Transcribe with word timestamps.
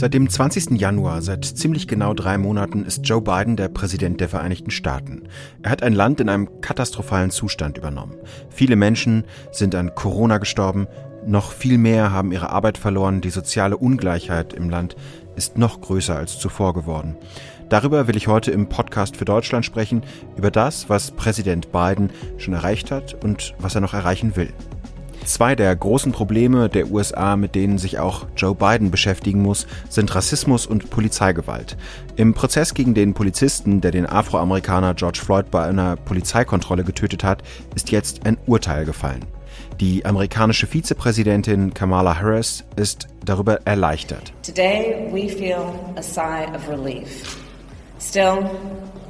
Seit 0.00 0.14
dem 0.14 0.30
20. 0.30 0.80
Januar, 0.80 1.20
seit 1.20 1.44
ziemlich 1.44 1.86
genau 1.86 2.14
drei 2.14 2.38
Monaten, 2.38 2.86
ist 2.86 3.06
Joe 3.06 3.20
Biden 3.20 3.56
der 3.56 3.68
Präsident 3.68 4.18
der 4.18 4.30
Vereinigten 4.30 4.70
Staaten. 4.70 5.24
Er 5.62 5.70
hat 5.70 5.82
ein 5.82 5.92
Land 5.92 6.20
in 6.20 6.30
einem 6.30 6.62
katastrophalen 6.62 7.30
Zustand 7.30 7.76
übernommen. 7.76 8.14
Viele 8.48 8.76
Menschen 8.76 9.24
sind 9.52 9.74
an 9.74 9.94
Corona 9.94 10.38
gestorben, 10.38 10.86
noch 11.26 11.52
viel 11.52 11.76
mehr 11.76 12.12
haben 12.12 12.32
ihre 12.32 12.48
Arbeit 12.48 12.78
verloren, 12.78 13.20
die 13.20 13.28
soziale 13.28 13.76
Ungleichheit 13.76 14.54
im 14.54 14.70
Land 14.70 14.96
ist 15.36 15.58
noch 15.58 15.82
größer 15.82 16.16
als 16.16 16.38
zuvor 16.38 16.72
geworden. 16.72 17.16
Darüber 17.70 18.08
will 18.08 18.16
ich 18.16 18.26
heute 18.26 18.50
im 18.50 18.68
Podcast 18.68 19.16
für 19.16 19.24
Deutschland 19.24 19.64
sprechen, 19.64 20.02
über 20.36 20.50
das, 20.50 20.88
was 20.88 21.12
Präsident 21.12 21.70
Biden 21.70 22.10
schon 22.36 22.52
erreicht 22.52 22.90
hat 22.90 23.22
und 23.22 23.54
was 23.58 23.76
er 23.76 23.80
noch 23.80 23.94
erreichen 23.94 24.34
will. 24.34 24.52
Zwei 25.24 25.54
der 25.54 25.76
großen 25.76 26.10
Probleme 26.10 26.68
der 26.68 26.90
USA, 26.90 27.36
mit 27.36 27.54
denen 27.54 27.78
sich 27.78 28.00
auch 28.00 28.26
Joe 28.36 28.56
Biden 28.56 28.90
beschäftigen 28.90 29.40
muss, 29.40 29.68
sind 29.88 30.12
Rassismus 30.12 30.66
und 30.66 30.90
Polizeigewalt. 30.90 31.76
Im 32.16 32.34
Prozess 32.34 32.74
gegen 32.74 32.94
den 32.94 33.14
Polizisten, 33.14 33.80
der 33.80 33.92
den 33.92 34.06
Afroamerikaner 34.06 34.94
George 34.94 35.20
Floyd 35.24 35.52
bei 35.52 35.64
einer 35.64 35.94
Polizeikontrolle 35.94 36.82
getötet 36.82 37.22
hat, 37.22 37.44
ist 37.76 37.92
jetzt 37.92 38.26
ein 38.26 38.36
Urteil 38.46 38.84
gefallen. 38.84 39.24
Die 39.78 40.04
amerikanische 40.04 40.66
Vizepräsidentin 40.66 41.72
Kamala 41.72 42.18
Harris 42.18 42.64
ist 42.74 43.06
darüber 43.24 43.60
erleichtert. 43.64 44.32
Today 44.42 45.08
we 45.12 45.28
feel 45.28 45.72
a 45.96 46.02
sigh 46.02 46.46
of 46.52 46.68
relief. 46.68 47.39
Still, 48.00 48.58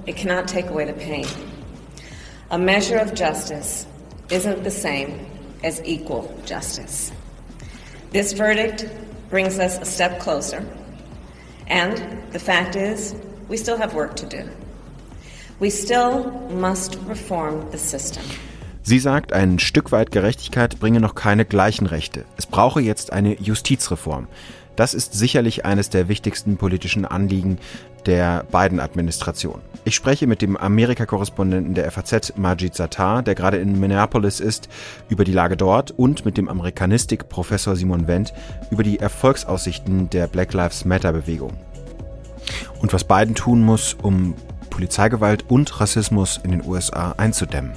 it 0.07 0.17
cannot 0.17 0.49
take 0.49 0.69
away 0.69 0.85
the 0.85 0.93
pain. 0.93 1.25
A 2.51 2.59
measure 2.59 2.99
of 2.99 3.15
justice 3.15 3.87
isn't 4.31 4.65
the 4.65 4.71
same 4.71 5.27
as 5.63 5.81
equal 5.85 6.35
justice. 6.45 7.13
This 8.11 8.33
verdict 8.33 8.87
brings 9.31 9.59
us 9.61 9.79
a 9.79 9.85
step 9.85 10.19
closer, 10.19 10.67
and 11.69 11.97
the 12.33 12.41
fact 12.41 12.75
is, 12.75 13.15
we 13.49 13.57
still 13.57 13.79
have 13.79 13.95
work 13.95 14.17
to 14.17 14.27
do. 14.27 14.51
We 15.61 15.71
still 15.71 16.31
must 16.51 16.97
reform 17.07 17.71
the 17.71 17.79
system. 17.79 18.25
Sie 18.83 18.99
sagt, 18.99 19.33
ein 19.33 19.61
Stück 19.61 19.93
weit 19.93 20.11
Gerechtigkeit 20.11 20.81
bringe 20.81 21.01
noch 21.01 21.15
keine 21.15 21.45
gleichen 21.45 21.87
Rechte. 21.87 22.25
Es 22.37 22.47
brauche 22.47 22.81
jetzt 22.81 23.13
eine 23.13 23.41
Justizreform. 23.41 24.27
Das 24.81 24.95
ist 24.95 25.13
sicherlich 25.13 25.67
eines 25.67 25.91
der 25.91 26.09
wichtigsten 26.09 26.57
politischen 26.57 27.05
Anliegen 27.05 27.59
der 28.07 28.45
Biden-Administration. 28.51 29.61
Ich 29.85 29.95
spreche 29.95 30.27
mit 30.27 30.41
dem 30.41 30.57
Amerika-Korrespondenten 30.57 31.75
der 31.75 31.91
FAZ, 31.91 32.33
Majid 32.39 32.75
Sattar, 32.75 33.23
der 33.23 33.35
gerade 33.35 33.59
in 33.59 33.79
Minneapolis 33.79 34.41
ist, 34.41 34.71
über 35.11 35.25
die 35.25 35.35
Lage 35.35 35.59
dort 35.59 35.91
und 35.91 36.25
mit 36.25 36.39
dem 36.39 36.49
Amerikanistik-Professor 36.49 37.77
Simon 37.77 38.09
Wendt 38.09 38.33
über 38.71 38.83
die 38.83 38.99
Erfolgsaussichten 38.99 40.09
der 40.09 40.29
Black 40.29 40.55
Lives 40.55 40.87
Matter-Bewegung. 40.87 41.53
Und 42.81 42.95
was 42.95 43.05
Biden 43.05 43.35
tun 43.35 43.61
muss, 43.63 43.93
um 44.01 44.35
Polizeigewalt 44.71 45.45
und 45.51 45.79
Rassismus 45.79 46.41
in 46.43 46.53
den 46.53 46.65
USA 46.65 47.13
einzudämmen. 47.19 47.73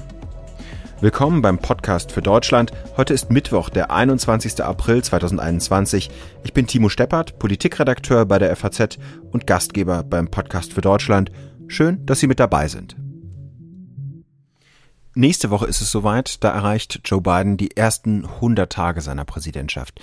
Willkommen 1.03 1.41
beim 1.41 1.57
Podcast 1.59 2.13
für 2.13 2.21
Deutschland. 2.21 2.71
Heute 2.95 3.13
ist 3.13 3.29
Mittwoch, 3.29 3.67
der 3.67 3.91
21. 3.91 4.63
April 4.63 5.03
2021. 5.03 6.09
Ich 6.45 6.53
bin 6.53 6.65
Timo 6.65 6.87
Steppert, 6.87 7.39
Politikredakteur 7.39 8.25
bei 8.25 8.39
der 8.39 8.55
FAZ 8.55 8.99
und 9.29 9.45
Gastgeber 9.45 10.03
beim 10.03 10.29
Podcast 10.29 10.71
für 10.71 10.79
Deutschland. 10.79 11.29
Schön, 11.67 12.05
dass 12.05 12.21
Sie 12.21 12.27
mit 12.27 12.39
dabei 12.39 12.69
sind. 12.69 12.95
Nächste 15.13 15.49
Woche 15.49 15.67
ist 15.67 15.81
es 15.81 15.91
soweit, 15.91 16.41
da 16.41 16.51
erreicht 16.51 17.01
Joe 17.03 17.19
Biden 17.19 17.57
die 17.57 17.75
ersten 17.75 18.25
100 18.25 18.71
Tage 18.71 19.01
seiner 19.01 19.25
Präsidentschaft. 19.25 19.99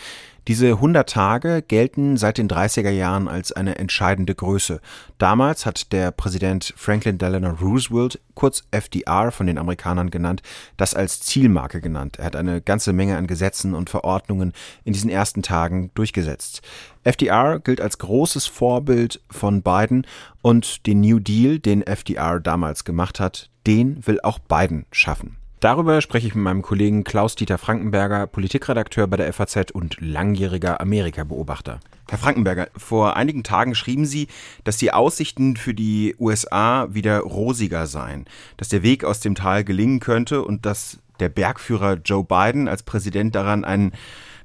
Diese 0.49 0.69
100 0.69 1.09
Tage 1.09 1.63
gelten 1.63 2.17
seit 2.17 2.39
den 2.39 2.49
30er 2.49 2.91
Jahren 2.91 3.29
als 3.29 3.53
eine 3.53 3.77
entscheidende 3.77 4.35
Größe. 4.35 4.81
Damals 5.19 5.67
hat 5.67 5.93
der 5.93 6.11
Präsident 6.11 6.73
Franklin 6.77 7.19
Delano 7.19 7.51
Roosevelt, 7.51 8.21
kurz 8.35 8.65
FDR 8.71 9.33
von 9.33 9.47
den 9.47 9.59
Amerikanern 9.59 10.11
genannt, 10.11 10.43
das 10.79 10.95
als 10.95 11.21
Zielmarke 11.21 11.81
genannt. 11.81 12.19
Er 12.19 12.25
hat 12.25 12.37
eine 12.37 12.63
ganze 12.63 12.93
Menge 12.93 13.19
an 13.19 13.27
Gesetzen 13.27 13.75
und 13.75 13.91
Verordnungen 13.91 14.55
in 14.85 14.95
diesen 14.95 15.11
ersten 15.11 15.43
Tagen 15.43 15.91
durchgesetzt. 15.95 16.63
FDR 17.05 17.61
gilt 17.61 17.81
als 17.81 17.99
großes 17.99 18.47
Vorbild 18.47 19.21
von 19.31 19.63
Biden 19.63 20.07
und 20.43 20.87
den 20.87 21.01
New 21.01 21.19
Deal, 21.19 21.59
den 21.59 21.83
FDR 21.83 22.41
damals 22.41 22.85
gemacht 22.85 23.21
hat, 23.21 23.51
den 23.67 24.07
will 24.07 24.21
auch 24.23 24.39
Biden 24.39 24.87
schaffen. 24.91 25.40
Darüber 25.61 26.01
spreche 26.01 26.27
ich 26.27 26.35
mit 26.35 26.43
meinem 26.43 26.63
Kollegen 26.63 27.05
Klaus-Dieter 27.05 27.59
Frankenberger, 27.59 28.27
Politikredakteur 28.27 29.07
bei 29.07 29.19
der 29.19 29.31
FAZ 29.31 29.71
und 29.71 30.01
langjähriger 30.01 30.81
Amerika-Beobachter. 30.81 31.81
Herr 32.09 32.19
Frankenberger, 32.19 32.69
vor 32.79 33.15
einigen 33.15 33.43
Tagen 33.43 33.75
schrieben 33.75 34.07
Sie, 34.07 34.29
dass 34.65 34.79
die 34.79 34.91
Aussichten 34.91 35.57
für 35.57 35.75
die 35.75 36.17
USA 36.19 36.89
wieder 36.95 37.21
rosiger 37.21 37.87
seien, 37.87 38.25
dass 38.57 38.71
der 38.71 38.83
Weg 38.83 39.05
aus 39.05 39.21
dem 39.21 39.35
Tal 39.35 39.63
gelingen 39.63 40.01
könnte 40.01 40.43
und 40.43 40.65
dass 40.65 40.99
der 41.21 41.29
Bergführer 41.29 41.99
Joe 42.03 42.25
Biden 42.25 42.67
als 42.67 42.83
Präsident 42.83 43.35
daran 43.35 43.67
einen 43.67 43.93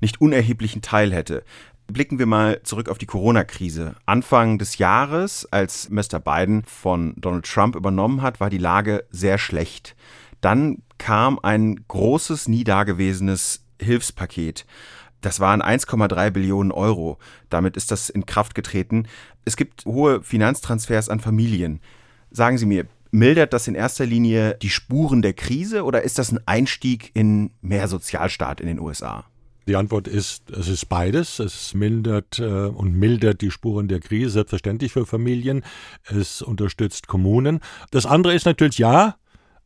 nicht 0.02 0.20
unerheblichen 0.20 0.82
Teil 0.82 1.14
hätte. 1.14 1.46
Blicken 1.88 2.20
wir 2.20 2.26
mal 2.26 2.62
zurück 2.64 2.90
auf 2.90 2.98
die 2.98 3.06
Corona-Krise. 3.06 3.96
Anfang 4.06 4.58
des 4.58 4.80
Jahres, 4.80 5.48
als 5.50 5.90
Mr. 5.90 6.20
Biden 6.20 6.64
von 6.66 7.14
Donald 7.16 7.46
Trump 7.46 7.78
übernommen 7.78 8.22
hat, 8.22 8.42
war 8.42 8.50
die 8.50 8.58
Lage 8.58 9.06
sehr 9.12 9.38
schlecht. 9.38 9.96
Dann 10.42 10.84
kam 10.98 11.40
ein 11.42 11.86
großes, 11.88 12.48
nie 12.48 12.64
dagewesenes 12.64 13.64
Hilfspaket. 13.82 14.66
Das 15.22 15.40
waren 15.40 15.62
1,3 15.62 16.30
Billionen 16.30 16.72
Euro. 16.72 17.18
Damit 17.50 17.78
ist 17.78 17.92
das 17.92 18.10
in 18.10 18.26
Kraft 18.26 18.54
getreten. 18.54 19.08
Es 19.44 19.58
gibt 19.58 19.86
hohe 19.86 20.22
Finanztransfers 20.22 21.10
an 21.10 21.20
Familien. 21.20 21.80
Sagen 22.32 22.58
Sie 22.58 22.66
mir, 22.66 22.86
mildert 23.12 23.54
das 23.54 23.68
in 23.68 23.76
erster 23.76 24.06
Linie 24.06 24.56
die 24.62 24.70
Spuren 24.70 25.22
der 25.22 25.34
Krise 25.34 25.84
oder 25.84 26.04
ist 26.04 26.20
das 26.20 26.32
ein 26.32 26.40
Einstieg 26.46 27.12
in 27.14 27.52
mehr 27.62 27.88
Sozialstaat 27.88 28.62
in 28.62 28.68
den 28.68 28.80
USA? 28.80 29.26
Die 29.68 29.76
Antwort 29.76 30.08
ist, 30.08 30.52
es 30.52 30.68
ist 30.68 30.86
beides. 30.90 31.40
Es 31.40 31.74
mildert 31.74 32.38
äh, 32.38 32.44
und 32.44 32.94
mildert 32.94 33.42
die 33.42 33.50
Spuren 33.50 33.88
der 33.88 34.00
Krise, 34.00 34.30
selbstverständlich 34.30 34.92
für 34.92 35.08
Familien. 35.08 35.64
Es 36.04 36.44
unterstützt 36.44 37.08
Kommunen. 37.08 37.62
Das 37.90 38.06
andere 38.06 38.36
ist 38.36 38.46
natürlich, 38.46 38.78
ja, 38.78 39.16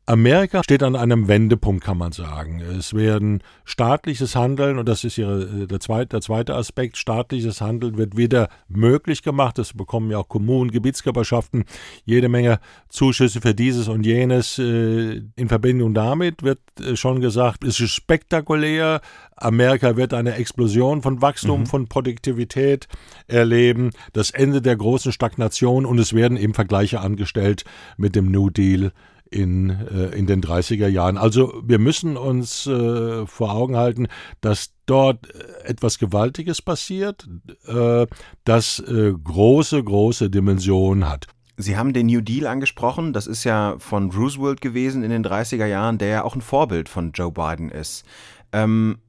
Amerika 0.09 0.63
steht 0.63 0.81
an 0.81 0.95
einem 0.95 1.27
Wendepunkt, 1.27 1.83
kann 1.83 1.99
man 1.99 2.11
sagen. 2.13 2.61
Es 2.61 2.95
werden 2.95 3.43
staatliches 3.63 4.35
Handeln, 4.35 4.79
und 4.79 4.89
das 4.89 5.03
ist 5.03 5.19
ihre, 5.19 5.67
der, 5.67 5.79
zweite, 5.79 6.07
der 6.07 6.21
zweite 6.21 6.55
Aspekt, 6.55 6.97
staatliches 6.97 7.61
Handeln 7.61 7.95
wird 7.95 8.17
wieder 8.17 8.49
möglich 8.67 9.21
gemacht. 9.21 9.59
Es 9.59 9.73
bekommen 9.73 10.09
ja 10.09 10.17
auch 10.17 10.27
Kommunen, 10.27 10.71
Gebietskörperschaften 10.71 11.63
jede 12.05 12.27
Menge 12.27 12.59
Zuschüsse 12.87 13.39
für 13.39 13.53
dieses 13.53 13.87
und 13.87 14.03
jenes. 14.03 14.57
Äh, 14.57 15.21
in 15.35 15.47
Verbindung 15.47 15.93
damit 15.93 16.41
wird 16.41 16.59
äh, 16.79 16.95
schon 16.95 17.21
gesagt, 17.21 17.63
es 17.63 17.79
ist 17.79 17.91
spektakulär. 17.91 19.01
Amerika 19.35 19.95
wird 19.95 20.15
eine 20.15 20.33
Explosion 20.33 21.03
von 21.03 21.21
Wachstum, 21.21 21.61
mhm. 21.61 21.65
von 21.67 21.87
Produktivität 21.87 22.87
erleben, 23.27 23.91
das 24.13 24.31
Ende 24.31 24.63
der 24.63 24.75
großen 24.75 25.11
Stagnation 25.11 25.85
und 25.85 25.99
es 25.99 26.13
werden 26.13 26.35
eben 26.35 26.55
Vergleiche 26.55 26.99
angestellt 26.99 27.63
mit 27.95 28.15
dem 28.15 28.31
New 28.31 28.49
Deal 28.49 28.91
in, 29.31 29.69
äh, 29.69 30.15
in 30.15 30.25
den 30.25 30.41
30er 30.41 30.87
Jahren. 30.87 31.17
Also 31.17 31.61
wir 31.63 31.79
müssen 31.79 32.17
uns 32.17 32.65
äh, 32.67 33.25
vor 33.25 33.51
Augen 33.51 33.75
halten, 33.75 34.07
dass 34.41 34.71
dort 34.85 35.33
äh, 35.33 35.67
etwas 35.67 35.99
Gewaltiges 35.99 36.61
passiert, 36.61 37.27
äh, 37.67 38.07
das 38.43 38.79
äh, 38.79 39.13
große, 39.13 39.83
große 39.83 40.29
Dimensionen 40.29 41.07
hat. 41.07 41.27
Sie 41.57 41.77
haben 41.77 41.91
den 41.93 42.07
New 42.07 42.21
Deal 42.21 42.47
angesprochen. 42.47 43.11
Das 43.11 43.27
ist 43.27 43.43
ja 43.43 43.75
von 43.79 44.11
Roosevelt 44.11 44.61
gewesen 44.61 45.03
in 45.03 45.09
den 45.09 45.25
30er 45.25 45.65
Jahren, 45.65 45.97
der 45.97 46.07
ja 46.07 46.23
auch 46.23 46.35
ein 46.35 46.41
Vorbild 46.41 46.87
von 46.87 47.11
Joe 47.11 47.31
Biden 47.31 47.69
ist. 47.69 48.05
Ähm, 48.53 48.99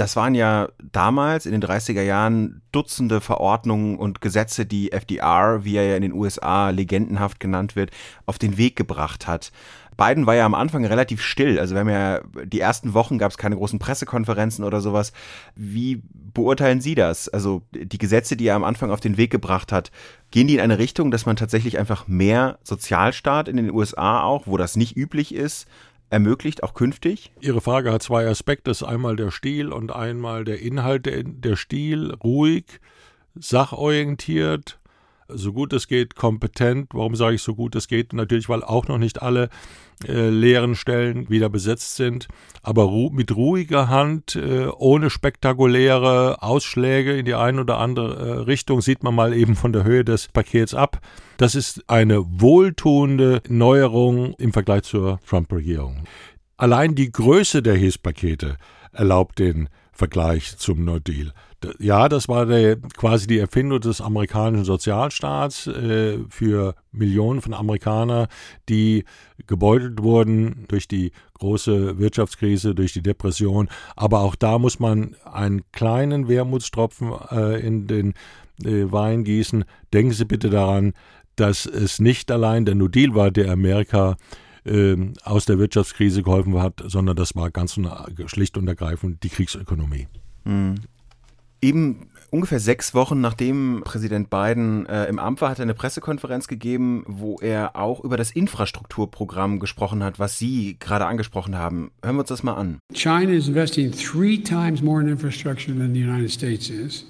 das 0.00 0.16
waren 0.16 0.34
ja 0.34 0.70
damals 0.92 1.44
in 1.44 1.52
den 1.52 1.62
30er 1.62 2.00
Jahren 2.00 2.62
Dutzende 2.72 3.20
Verordnungen 3.20 3.98
und 3.98 4.22
Gesetze, 4.22 4.64
die 4.64 4.92
FDR, 4.92 5.62
wie 5.64 5.76
er 5.76 5.84
ja 5.84 5.96
in 5.96 6.02
den 6.02 6.14
USA 6.14 6.70
legendenhaft 6.70 7.38
genannt 7.38 7.76
wird, 7.76 7.90
auf 8.24 8.38
den 8.38 8.56
Weg 8.56 8.76
gebracht 8.76 9.26
hat. 9.26 9.52
Biden 9.98 10.24
war 10.24 10.34
ja 10.34 10.46
am 10.46 10.54
Anfang 10.54 10.86
relativ 10.86 11.20
still. 11.20 11.58
Also 11.58 11.74
wir 11.74 11.80
haben 11.80 11.90
ja 11.90 12.20
die 12.46 12.60
ersten 12.60 12.94
Wochen 12.94 13.18
gab 13.18 13.30
es 13.30 13.36
keine 13.36 13.56
großen 13.56 13.78
Pressekonferenzen 13.78 14.64
oder 14.64 14.80
sowas. 14.80 15.12
Wie 15.54 16.02
beurteilen 16.12 16.80
Sie 16.80 16.94
das? 16.94 17.28
Also 17.28 17.60
die 17.70 17.98
Gesetze, 17.98 18.34
die 18.34 18.46
er 18.46 18.54
am 18.54 18.64
Anfang 18.64 18.90
auf 18.90 19.00
den 19.00 19.18
Weg 19.18 19.30
gebracht 19.30 19.70
hat, 19.70 19.90
gehen 20.30 20.46
die 20.46 20.54
in 20.54 20.60
eine 20.60 20.78
Richtung, 20.78 21.10
dass 21.10 21.26
man 21.26 21.36
tatsächlich 21.36 21.78
einfach 21.78 22.08
mehr 22.08 22.58
Sozialstaat 22.62 23.48
in 23.48 23.58
den 23.58 23.70
USA 23.70 24.22
auch, 24.22 24.46
wo 24.46 24.56
das 24.56 24.76
nicht 24.76 24.96
üblich 24.96 25.34
ist, 25.34 25.68
ermöglicht, 26.10 26.62
auch 26.62 26.74
künftig? 26.74 27.32
Ihre 27.40 27.60
Frage 27.60 27.92
hat 27.92 28.02
zwei 28.02 28.26
Aspekte. 28.26 28.72
Einmal 28.86 29.16
der 29.16 29.30
Stil 29.30 29.72
und 29.72 29.92
einmal 29.92 30.44
der 30.44 30.60
Inhalt. 30.60 31.06
Der, 31.06 31.22
der 31.22 31.56
Stil 31.56 32.12
ruhig, 32.12 32.64
sachorientiert, 33.34 34.79
so 35.34 35.52
gut 35.52 35.72
es 35.72 35.88
geht, 35.88 36.14
kompetent. 36.16 36.88
Warum 36.92 37.14
sage 37.14 37.34
ich 37.34 37.42
so 37.42 37.54
gut 37.54 37.74
es 37.76 37.88
geht? 37.88 38.12
Natürlich, 38.12 38.48
weil 38.48 38.62
auch 38.62 38.88
noch 38.88 38.98
nicht 38.98 39.22
alle 39.22 39.48
äh, 40.06 40.30
leeren 40.30 40.76
Stellen 40.76 41.28
wieder 41.28 41.50
besetzt 41.50 41.96
sind, 41.96 42.28
aber 42.62 42.84
ru 42.84 43.10
mit 43.10 43.36
ruhiger 43.36 43.88
Hand, 43.88 44.34
äh, 44.34 44.66
ohne 44.66 45.10
spektakuläre 45.10 46.42
Ausschläge 46.42 47.16
in 47.16 47.26
die 47.26 47.34
eine 47.34 47.60
oder 47.60 47.78
andere 47.78 48.14
äh, 48.14 48.32
Richtung, 48.40 48.80
sieht 48.80 49.02
man 49.02 49.14
mal 49.14 49.34
eben 49.34 49.56
von 49.56 49.72
der 49.74 49.84
Höhe 49.84 50.04
des 50.04 50.28
Pakets 50.28 50.74
ab. 50.74 51.00
Das 51.36 51.54
ist 51.54 51.84
eine 51.88 52.24
wohltuende 52.40 53.42
Neuerung 53.48 54.34
im 54.38 54.52
Vergleich 54.54 54.84
zur 54.84 55.20
Trump-Regierung. 55.28 56.04
Allein 56.56 56.94
die 56.94 57.12
Größe 57.12 57.62
der 57.62 57.74
Hilfspakete 57.74 58.56
erlaubt 58.92 59.38
den 59.38 59.68
Vergleich 59.92 60.56
zum 60.56 60.84
No 60.84 60.98
Deal. 60.98 61.32
Ja, 61.78 62.08
das 62.08 62.28
war 62.28 62.46
der, 62.46 62.76
quasi 62.76 63.26
die 63.26 63.38
Erfindung 63.38 63.80
des 63.80 64.00
amerikanischen 64.00 64.64
Sozialstaats 64.64 65.66
äh, 65.66 66.18
für 66.28 66.74
Millionen 66.90 67.42
von 67.42 67.52
Amerikanern, 67.52 68.28
die 68.68 69.04
gebeutelt 69.46 70.02
wurden 70.02 70.64
durch 70.68 70.88
die 70.88 71.12
große 71.38 71.98
Wirtschaftskrise, 71.98 72.74
durch 72.74 72.92
die 72.94 73.02
Depression. 73.02 73.68
Aber 73.94 74.20
auch 74.20 74.36
da 74.36 74.58
muss 74.58 74.78
man 74.78 75.16
einen 75.24 75.62
kleinen 75.72 76.28
Wermutstropfen 76.28 77.12
äh, 77.30 77.60
in 77.60 77.86
den 77.86 78.14
äh, 78.64 78.90
Wein 78.90 79.24
gießen. 79.24 79.64
Denken 79.92 80.12
Sie 80.12 80.24
bitte 80.24 80.48
daran, 80.48 80.94
dass 81.36 81.66
es 81.66 82.00
nicht 82.00 82.30
allein 82.30 82.64
der 82.64 82.74
New 82.74 82.88
Deal 82.88 83.14
war, 83.14 83.30
der 83.30 83.52
Amerika 83.52 84.16
äh, 84.64 84.96
aus 85.24 85.44
der 85.44 85.58
Wirtschaftskrise 85.58 86.22
geholfen 86.22 86.60
hat, 86.60 86.82
sondern 86.86 87.16
das 87.16 87.34
war 87.34 87.50
ganz 87.50 87.78
schlicht 88.26 88.56
und 88.56 88.68
ergreifend 88.68 89.22
die 89.22 89.28
Kriegsökonomie. 89.28 90.08
Mhm. 90.44 90.76
Eben 91.62 92.06
ungefähr 92.30 92.60
sechs 92.60 92.94
Wochen 92.94 93.20
nachdem 93.20 93.82
Präsident 93.84 94.30
Biden 94.30 94.86
äh, 94.86 95.06
im 95.06 95.18
Amt 95.18 95.40
war, 95.40 95.50
hat 95.50 95.58
er 95.58 95.64
eine 95.64 95.74
Pressekonferenz 95.74 96.48
gegeben, 96.48 97.04
wo 97.06 97.36
er 97.40 97.76
auch 97.76 98.02
über 98.02 98.16
das 98.16 98.30
Infrastrukturprogramm 98.30 99.58
gesprochen 99.58 100.02
hat, 100.02 100.18
was 100.18 100.38
Sie 100.38 100.76
gerade 100.80 101.06
angesprochen 101.06 101.56
haben. 101.56 101.90
Hören 102.02 102.16
wir 102.16 102.20
uns 102.20 102.28
das 102.28 102.42
mal 102.42 102.54
an. 102.54 102.78
China 102.94 103.32
is 103.32 103.48
investing 103.48 103.90
three 103.92 104.38
times 104.38 104.80
more 104.80 105.02
in 105.02 105.08
infrastructure 105.08 105.76
than 105.76 105.92
the 105.92 106.00
United 106.00 106.30
States 106.30 106.70
is. 106.70 107.04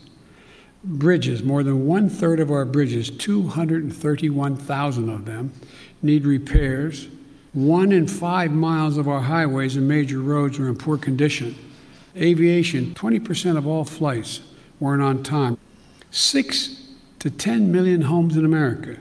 Bridges, 0.82 1.44
more 1.44 1.62
than 1.62 1.86
one 1.86 2.08
third 2.08 2.40
of 2.40 2.50
our 2.50 2.64
bridges, 2.64 3.10
231,000 3.18 5.10
of 5.10 5.26
them, 5.26 5.52
need 6.02 6.24
repairs. 6.24 7.06
One 7.52 7.92
in 7.92 8.06
five 8.06 8.50
miles 8.52 8.96
of 8.96 9.06
our 9.06 9.20
highways 9.20 9.76
and 9.76 9.86
major 9.86 10.20
roads 10.20 10.58
are 10.58 10.68
in 10.68 10.76
poor 10.76 10.96
condition. 10.96 11.54
Aviation, 12.16 12.94
20% 12.94 13.56
of 13.56 13.66
all 13.66 13.84
flights 13.84 14.40
weren't 14.78 15.02
on 15.02 15.22
time. 15.22 15.58
Six 16.10 16.88
to 17.20 17.30
10 17.30 17.70
million 17.70 18.02
homes 18.02 18.36
in 18.36 18.44
America 18.44 18.96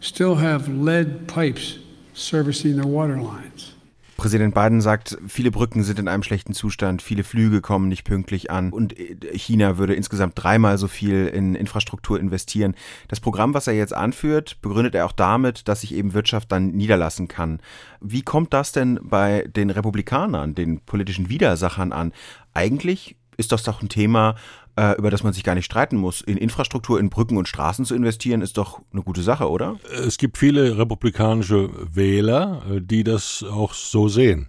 still 0.00 0.36
have 0.36 0.68
lead 0.68 1.28
pipes 1.28 1.78
servicing 2.14 2.76
their 2.76 2.86
water 2.86 3.20
lines. 3.20 3.74
Präsident 4.20 4.54
Biden 4.54 4.82
sagt, 4.82 5.16
viele 5.26 5.50
Brücken 5.50 5.82
sind 5.82 5.98
in 5.98 6.06
einem 6.06 6.22
schlechten 6.22 6.52
Zustand, 6.52 7.00
viele 7.00 7.24
Flüge 7.24 7.62
kommen 7.62 7.88
nicht 7.88 8.04
pünktlich 8.04 8.50
an 8.50 8.70
und 8.70 8.94
China 9.32 9.78
würde 9.78 9.94
insgesamt 9.94 10.34
dreimal 10.36 10.76
so 10.76 10.88
viel 10.88 11.26
in 11.26 11.54
Infrastruktur 11.54 12.20
investieren. 12.20 12.74
Das 13.08 13.18
Programm, 13.18 13.54
was 13.54 13.66
er 13.66 13.72
jetzt 13.72 13.94
anführt, 13.94 14.60
begründet 14.60 14.94
er 14.94 15.06
auch 15.06 15.12
damit, 15.12 15.68
dass 15.68 15.80
sich 15.80 15.94
eben 15.94 16.12
Wirtschaft 16.12 16.52
dann 16.52 16.72
niederlassen 16.72 17.28
kann. 17.28 17.60
Wie 18.02 18.20
kommt 18.20 18.52
das 18.52 18.72
denn 18.72 19.00
bei 19.02 19.48
den 19.56 19.70
Republikanern, 19.70 20.54
den 20.54 20.80
politischen 20.80 21.30
Widersachern 21.30 21.90
an? 21.90 22.12
Eigentlich 22.52 23.16
ist 23.38 23.52
das 23.52 23.62
doch 23.62 23.80
ein 23.80 23.88
Thema, 23.88 24.36
äh, 24.76 24.96
über 24.96 25.10
das 25.10 25.22
man 25.22 25.32
sich 25.32 25.44
gar 25.44 25.54
nicht 25.54 25.64
streiten 25.64 25.96
muss. 25.96 26.20
In 26.20 26.36
Infrastruktur, 26.36 26.98
in 26.98 27.10
Brücken 27.10 27.36
und 27.36 27.48
Straßen 27.48 27.84
zu 27.84 27.94
investieren, 27.94 28.42
ist 28.42 28.56
doch 28.56 28.80
eine 28.92 29.02
gute 29.02 29.22
Sache, 29.22 29.48
oder? 29.50 29.78
Es 30.06 30.18
gibt 30.18 30.38
viele 30.38 30.78
republikanische 30.78 31.70
Wähler, 31.94 32.62
äh, 32.70 32.80
die 32.80 33.04
das 33.04 33.44
auch 33.44 33.74
so 33.74 34.08
sehen. 34.08 34.48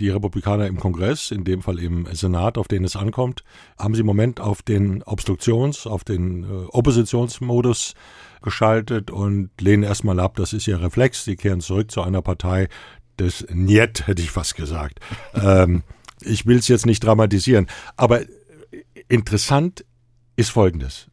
Die 0.00 0.10
Republikaner 0.10 0.66
im 0.68 0.78
Kongress, 0.78 1.32
in 1.32 1.42
dem 1.42 1.60
Fall 1.60 1.80
im 1.80 2.06
Senat, 2.12 2.56
auf 2.56 2.68
den 2.68 2.84
es 2.84 2.94
ankommt, 2.94 3.42
haben 3.76 3.94
sie 3.94 4.00
im 4.00 4.06
Moment 4.06 4.40
auf 4.40 4.62
den 4.62 5.02
Obstruktions-, 5.02 5.88
auf 5.88 6.04
den 6.04 6.44
äh, 6.44 6.66
Oppositionsmodus 6.68 7.94
geschaltet 8.42 9.10
und 9.10 9.50
lehnen 9.60 9.82
erstmal 9.82 10.20
ab. 10.20 10.36
Das 10.36 10.52
ist 10.52 10.68
ihr 10.68 10.80
Reflex. 10.80 11.24
Sie 11.24 11.36
kehren 11.36 11.60
zurück 11.60 11.90
zu 11.90 12.02
einer 12.02 12.22
Partei 12.22 12.68
des 13.18 13.46
Niet, 13.50 14.06
hätte 14.06 14.22
ich 14.22 14.30
fast 14.30 14.54
gesagt. 14.54 15.00
ähm, 15.34 15.82
ich 16.20 16.46
will 16.46 16.58
es 16.58 16.68
jetzt 16.68 16.86
nicht 16.86 17.04
dramatisieren, 17.04 17.66
aber 17.96 18.22
interessant 19.08 19.84
ist 20.36 20.50
Folgendes, 20.50 21.08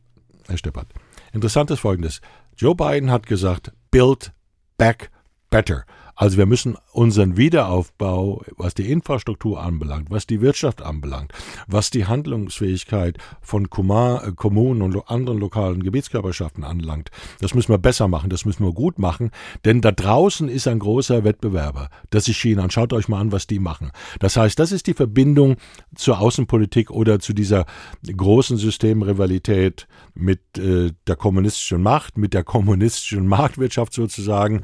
Herr 0.48 0.58
Steppert. 0.58 0.88
Interessant 1.34 1.72
ist 1.72 1.80
Folgendes. 1.80 2.22
Joe 2.58 2.76
Biden 2.76 3.12
hat 3.12 3.26
gesagt, 3.26 3.72
build 3.92 4.32
back 4.78 5.12
better. 5.50 5.86
Also 6.16 6.38
wir 6.38 6.46
müssen 6.46 6.78
unseren 6.94 7.36
Wiederaufbau, 7.36 8.44
was 8.58 8.74
die 8.74 8.90
Infrastruktur 8.90 9.62
anbelangt, 9.62 10.10
was 10.10 10.26
die 10.26 10.40
Wirtschaft 10.40 10.82
anbelangt, 10.82 11.34
was 11.68 11.90
die 11.90 12.06
Handlungsfähigkeit 12.06 13.18
von 13.42 13.66
äh, 13.66 14.32
Kommunen 14.36 14.82
und 14.82 15.10
anderen 15.10 15.40
lokalen 15.40 15.84
Gebietskörperschaften 15.84 16.64
anlangt, 16.64 17.12
das 17.42 17.54
müssen 17.54 17.74
wir 17.74 17.78
besser 17.78 18.08
machen, 18.08 18.30
das 18.30 18.46
müssen 18.46 18.66
wir 18.66 18.72
gut 18.72 18.98
machen, 18.98 19.32
denn 19.66 19.82
da 19.82 19.92
draußen 19.92 20.48
ist 20.48 20.68
ein 20.68 20.80
großer 20.80 21.24
Wettbewerber, 21.26 21.90
das 22.12 22.28
ist 22.28 22.38
China. 22.38 22.64
Und 22.64 22.74
schaut 22.74 22.94
euch 22.94 23.10
mal 23.10 23.20
an, 23.20 23.32
was 23.34 23.46
die 23.48 23.60
machen. 23.60 23.92
Das 24.20 24.38
heißt, 24.38 24.58
das 24.58 24.72
ist 24.72 24.88
die 24.88 24.94
Verbindung 24.94 25.58
zur 25.96 26.20
Außenpolitik 26.20 26.92
oder 26.92 27.20
zu 27.20 27.34
dieser 27.34 27.66
großen 28.06 28.58
Systemrivalität 28.58 29.88
mit 30.14 30.40
äh, 30.58 30.92
der 31.08 31.16
kommunistischen 31.18 31.82
Macht, 31.82 32.18
mit 32.18 32.34
der 32.34 32.44
kommunistischen 32.44 33.28
Marktwirtschaft 33.28 33.94
sozusagen, 33.94 34.62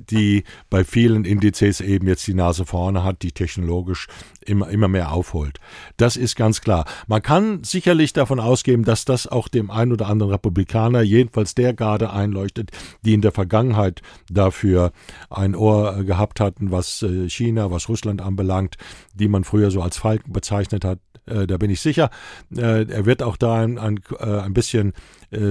die 0.00 0.44
bei 0.70 0.84
vielen 0.84 1.24
Indizes 1.24 1.80
eben 1.80 2.06
jetzt 2.06 2.26
die 2.26 2.34
Nase 2.34 2.66
vorne 2.66 3.04
hat, 3.04 3.22
die 3.22 3.32
technologisch 3.32 4.08
immer, 4.40 4.68
immer 4.68 4.88
mehr 4.88 5.12
aufholt. 5.12 5.58
Das 5.96 6.16
ist 6.16 6.36
ganz 6.36 6.60
klar. 6.60 6.84
Man 7.06 7.22
kann 7.22 7.64
sicherlich 7.64 8.12
davon 8.12 8.40
ausgehen, 8.40 8.84
dass 8.84 9.04
das 9.04 9.26
auch 9.26 9.48
dem 9.48 9.70
einen 9.70 9.92
oder 9.92 10.08
anderen 10.08 10.32
Republikaner, 10.32 11.02
jedenfalls 11.02 11.54
der 11.54 11.74
Garde 11.74 12.12
einleuchtet, 12.12 12.70
die 13.02 13.14
in 13.14 13.22
der 13.22 13.32
Vergangenheit 13.32 14.02
dafür 14.30 14.92
ein 15.30 15.54
Ohr 15.54 16.04
gehabt 16.04 16.40
hatten, 16.40 16.70
was 16.70 17.02
äh, 17.02 17.28
China, 17.28 17.70
was 17.70 17.88
Russland 17.88 18.20
anbelangt, 18.20 18.76
die 19.14 19.28
man 19.28 19.44
früher 19.44 19.70
so 19.70 19.82
als 19.82 19.98
Falken 19.98 20.32
bezeichnet 20.32 20.84
hat. 20.84 20.98
Äh, 21.26 21.46
da 21.46 21.56
bin 21.58 21.70
ich 21.70 21.80
sicher. 21.80 22.10
Äh, 22.54 22.90
er 22.90 23.06
wird 23.06 23.22
auch 23.22 23.36
da 23.36 23.62
ein, 23.62 23.78
ein, 23.78 24.00
ein 24.18 24.54
bisschen 24.54 24.92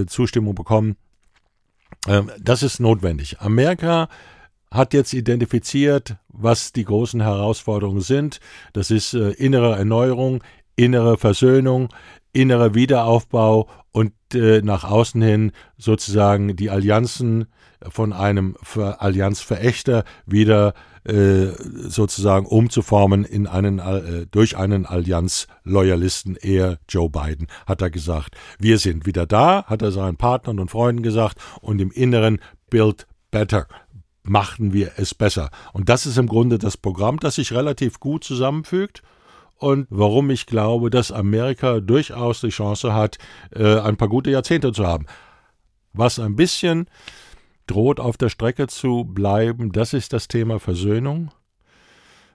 Zustimmung 0.05 0.53
bekommen. 0.53 0.95
Ähm, 2.07 2.31
das 2.39 2.63
ist 2.63 2.79
notwendig. 2.79 3.39
Amerika 3.39 4.09
hat 4.71 4.93
jetzt 4.93 5.13
identifiziert, 5.13 6.15
was 6.29 6.71
die 6.71 6.85
großen 6.85 7.21
Herausforderungen 7.21 8.01
sind. 8.01 8.39
Das 8.73 8.89
ist 8.89 9.13
äh, 9.13 9.31
innere 9.31 9.75
Erneuerung, 9.75 10.43
innere 10.75 11.17
Versöhnung, 11.17 11.89
innerer 12.33 12.73
Wiederaufbau 12.73 13.67
und 13.91 14.13
äh, 14.33 14.61
nach 14.61 14.85
außen 14.85 15.21
hin 15.21 15.51
sozusagen 15.77 16.55
die 16.55 16.69
Allianzen 16.69 17.47
von 17.89 18.13
einem 18.13 18.55
Ver 18.61 19.01
Allianzverächter 19.01 20.05
wieder 20.25 20.73
äh, 21.03 21.47
sozusagen 21.87 22.45
umzuformen 22.45 23.25
in 23.25 23.47
einen 23.47 23.79
äh, 23.79 24.27
durch 24.29 24.57
einen 24.57 24.85
Allianzloyalisten, 24.85 26.35
eher 26.35 26.77
Joe 26.87 27.09
Biden, 27.09 27.47
hat 27.65 27.81
er 27.81 27.89
gesagt. 27.89 28.35
Wir 28.59 28.77
sind 28.77 29.05
wieder 29.05 29.25
da, 29.25 29.65
hat 29.65 29.81
er 29.81 29.91
seinen 29.91 30.17
Partnern 30.17 30.59
und 30.59 30.71
Freunden 30.71 31.03
gesagt, 31.03 31.37
und 31.61 31.81
im 31.81 31.91
Inneren 31.91 32.39
build 32.69 33.07
better 33.31 33.67
machten 34.23 34.73
wir 34.73 34.91
es 34.97 35.15
besser. 35.15 35.49
Und 35.73 35.89
das 35.89 36.05
ist 36.05 36.17
im 36.17 36.27
Grunde 36.27 36.59
das 36.59 36.77
Programm, 36.77 37.19
das 37.19 37.35
sich 37.35 37.53
relativ 37.53 37.99
gut 37.99 38.23
zusammenfügt 38.23 39.01
und 39.61 39.85
warum 39.91 40.31
ich 40.31 40.47
glaube, 40.47 40.89
dass 40.89 41.11
Amerika 41.11 41.79
durchaus 41.79 42.41
die 42.41 42.49
Chance 42.49 42.93
hat, 42.93 43.19
äh, 43.55 43.79
ein 43.79 43.95
paar 43.95 44.09
gute 44.09 44.31
Jahrzehnte 44.31 44.71
zu 44.71 44.87
haben. 44.87 45.05
Was 45.93 46.17
ein 46.17 46.35
bisschen 46.35 46.87
droht 47.71 47.99
auf 47.99 48.17
der 48.17 48.29
Strecke 48.29 48.67
zu 48.67 49.05
bleiben, 49.05 49.71
das 49.71 49.93
ist 49.93 50.11
das 50.11 50.27
Thema 50.27 50.59
Versöhnung. 50.59 51.31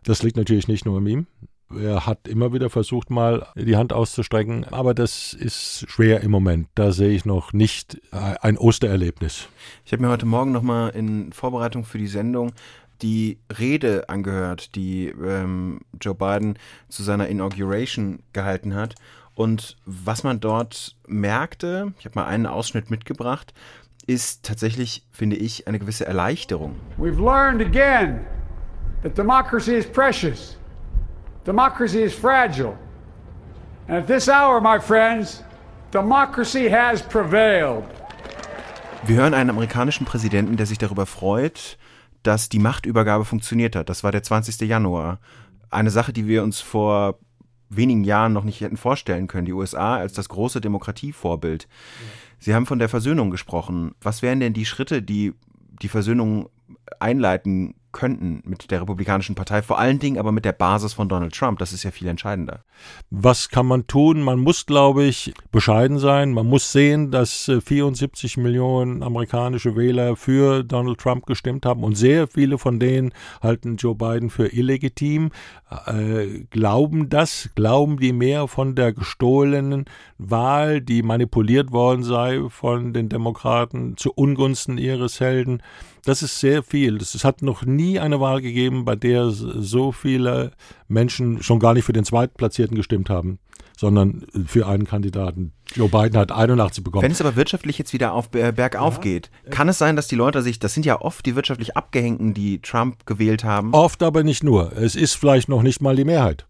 Das 0.02 0.22
liegt 0.22 0.36
natürlich 0.36 0.66
nicht 0.66 0.86
nur 0.86 0.98
an 0.98 1.06
ihm. 1.06 1.26
Er 1.68 2.06
hat 2.06 2.28
immer 2.28 2.52
wieder 2.52 2.70
versucht, 2.70 3.10
mal 3.10 3.48
die 3.56 3.76
Hand 3.76 3.92
auszustrecken, 3.92 4.64
aber 4.64 4.94
das 4.94 5.34
ist 5.34 5.84
schwer 5.88 6.20
im 6.20 6.30
Moment. 6.30 6.68
Da 6.74 6.92
sehe 6.92 7.10
ich 7.10 7.24
noch 7.24 7.52
nicht 7.52 8.00
ein 8.12 8.56
Ostererlebnis. 8.56 9.48
Ich 9.84 9.92
habe 9.92 10.02
mir 10.02 10.08
heute 10.08 10.26
Morgen 10.26 10.52
nochmal 10.52 10.90
in 10.90 11.32
Vorbereitung 11.32 11.84
für 11.84 11.98
die 11.98 12.06
Sendung 12.06 12.52
die 13.02 13.38
Rede 13.58 14.08
angehört, 14.08 14.74
die 14.74 15.08
ähm, 15.08 15.80
Joe 16.00 16.14
Biden 16.14 16.58
zu 16.88 17.02
seiner 17.02 17.28
Inauguration 17.28 18.20
gehalten 18.32 18.74
hat. 18.74 18.94
Und 19.34 19.76
was 19.84 20.22
man 20.22 20.40
dort 20.40 20.96
merkte, 21.06 21.92
ich 21.98 22.06
habe 22.06 22.18
mal 22.18 22.26
einen 22.26 22.46
Ausschnitt 22.46 22.90
mitgebracht, 22.90 23.52
ist 24.06 24.44
tatsächlich, 24.44 25.06
finde 25.10 25.36
ich, 25.36 25.66
eine 25.66 25.78
gewisse 25.78 26.06
Erleichterung. 26.06 26.76
We've 26.98 27.20
learned 27.20 27.60
again 27.60 28.24
that 29.02 29.16
democracy 29.16 29.74
is 29.74 29.86
precious. 29.86 30.56
Democracy 31.44 32.02
is 32.02 32.14
fragile. 32.14 32.76
And 33.88 33.98
at 33.98 34.06
this 34.06 34.28
hour, 34.28 34.60
my 34.60 34.80
friends, 34.80 35.44
democracy 35.92 36.68
has 36.68 37.02
prevailed. 37.02 37.84
Wir 39.04 39.16
hören 39.16 39.34
einen 39.34 39.50
amerikanischen 39.50 40.04
Präsidenten, 40.04 40.56
der 40.56 40.66
sich 40.66 40.78
darüber 40.78 41.06
freut, 41.06 41.78
dass 42.24 42.48
die 42.48 42.58
Machtübergabe 42.58 43.24
funktioniert 43.24 43.76
hat. 43.76 43.88
Das 43.88 44.02
war 44.02 44.10
der 44.10 44.22
20. 44.22 44.60
Januar. 44.62 45.20
Eine 45.70 45.90
Sache, 45.90 46.12
die 46.12 46.26
wir 46.26 46.42
uns 46.42 46.60
vor 46.60 47.18
wenigen 47.68 48.04
Jahren 48.04 48.32
noch 48.32 48.44
nicht 48.44 48.60
hätten 48.60 48.76
vorstellen 48.76 49.26
können. 49.26 49.46
Die 49.46 49.52
USA 49.52 49.96
als 49.96 50.12
das 50.12 50.28
große 50.28 50.60
Demokratievorbild. 50.60 51.68
Sie 52.38 52.54
haben 52.54 52.66
von 52.66 52.78
der 52.78 52.88
Versöhnung 52.88 53.30
gesprochen. 53.30 53.94
Was 54.00 54.22
wären 54.22 54.40
denn 54.40 54.52
die 54.52 54.66
Schritte, 54.66 55.02
die 55.02 55.34
die 55.82 55.88
Versöhnung 55.88 56.48
einleiten 57.00 57.74
könnten 57.96 58.42
mit 58.44 58.70
der 58.70 58.82
Republikanischen 58.82 59.34
Partei, 59.34 59.62
vor 59.62 59.78
allen 59.78 59.98
Dingen 59.98 60.18
aber 60.18 60.30
mit 60.30 60.44
der 60.44 60.52
Basis 60.52 60.92
von 60.92 61.08
Donald 61.08 61.34
Trump. 61.34 61.58
Das 61.58 61.72
ist 61.72 61.82
ja 61.82 61.90
viel 61.90 62.08
entscheidender. 62.08 62.60
Was 63.08 63.48
kann 63.48 63.66
man 63.66 63.86
tun? 63.86 64.20
Man 64.20 64.38
muss, 64.38 64.66
glaube 64.66 65.04
ich, 65.04 65.32
bescheiden 65.50 65.98
sein. 65.98 66.32
Man 66.32 66.46
muss 66.46 66.72
sehen, 66.72 67.10
dass 67.10 67.50
74 67.64 68.36
äh, 68.36 68.40
Millionen 68.40 69.02
amerikanische 69.02 69.76
Wähler 69.76 70.14
für 70.14 70.62
Donald 70.62 70.98
Trump 70.98 71.24
gestimmt 71.24 71.64
haben 71.64 71.84
und 71.84 71.96
sehr 71.96 72.28
viele 72.28 72.58
von 72.58 72.78
denen 72.78 73.14
halten 73.42 73.76
Joe 73.76 73.94
Biden 73.94 74.28
für 74.28 74.52
illegitim. 74.52 75.30
Äh, 75.86 76.44
glauben 76.50 77.08
das? 77.08 77.48
Glauben 77.54 77.98
die 77.98 78.12
mehr 78.12 78.46
von 78.46 78.74
der 78.74 78.92
gestohlenen 78.92 79.86
Wahl, 80.18 80.82
die 80.82 81.02
manipuliert 81.02 81.72
worden 81.72 82.02
sei 82.02 82.42
von 82.50 82.92
den 82.92 83.08
Demokraten 83.08 83.96
zu 83.96 84.12
Ungunsten 84.12 84.76
ihres 84.76 85.18
Helden? 85.18 85.62
Das 86.06 86.22
ist 86.22 86.38
sehr 86.38 86.62
viel. 86.62 86.98
Es 86.98 87.24
hat 87.24 87.42
noch 87.42 87.64
nie 87.64 87.98
eine 87.98 88.20
Wahl 88.20 88.40
gegeben, 88.40 88.84
bei 88.84 88.94
der 88.94 89.28
so 89.30 89.90
viele 89.90 90.52
Menschen 90.86 91.42
schon 91.42 91.58
gar 91.58 91.74
nicht 91.74 91.84
für 91.84 91.92
den 91.92 92.04
Zweitplatzierten 92.04 92.76
gestimmt 92.76 93.10
haben, 93.10 93.40
sondern 93.76 94.24
für 94.46 94.68
einen 94.68 94.86
Kandidaten. 94.86 95.52
Joe 95.74 95.88
Biden 95.88 96.16
hat 96.16 96.30
81 96.30 96.84
bekommen. 96.84 97.02
Wenn 97.02 97.10
es 97.10 97.20
aber 97.20 97.34
wirtschaftlich 97.34 97.76
jetzt 97.76 97.92
wieder 97.92 98.12
auf, 98.12 98.32
äh, 98.36 98.52
bergauf 98.52 98.94
ja. 98.94 99.00
geht, 99.00 99.32
kann 99.50 99.68
es 99.68 99.78
sein, 99.78 99.96
dass 99.96 100.06
die 100.06 100.14
Leute 100.14 100.42
sich, 100.42 100.60
das 100.60 100.74
sind 100.74 100.86
ja 100.86 101.00
oft 101.00 101.26
die 101.26 101.34
wirtschaftlich 101.34 101.76
Abgehängten, 101.76 102.34
die 102.34 102.62
Trump 102.62 103.04
gewählt 103.04 103.42
haben? 103.42 103.74
Oft, 103.74 104.04
aber 104.04 104.22
nicht 104.22 104.44
nur. 104.44 104.76
Es 104.76 104.94
ist 104.94 105.14
vielleicht 105.14 105.48
noch 105.48 105.62
nicht 105.62 105.82
mal 105.82 105.96
die 105.96 106.04
Mehrheit. 106.04 106.46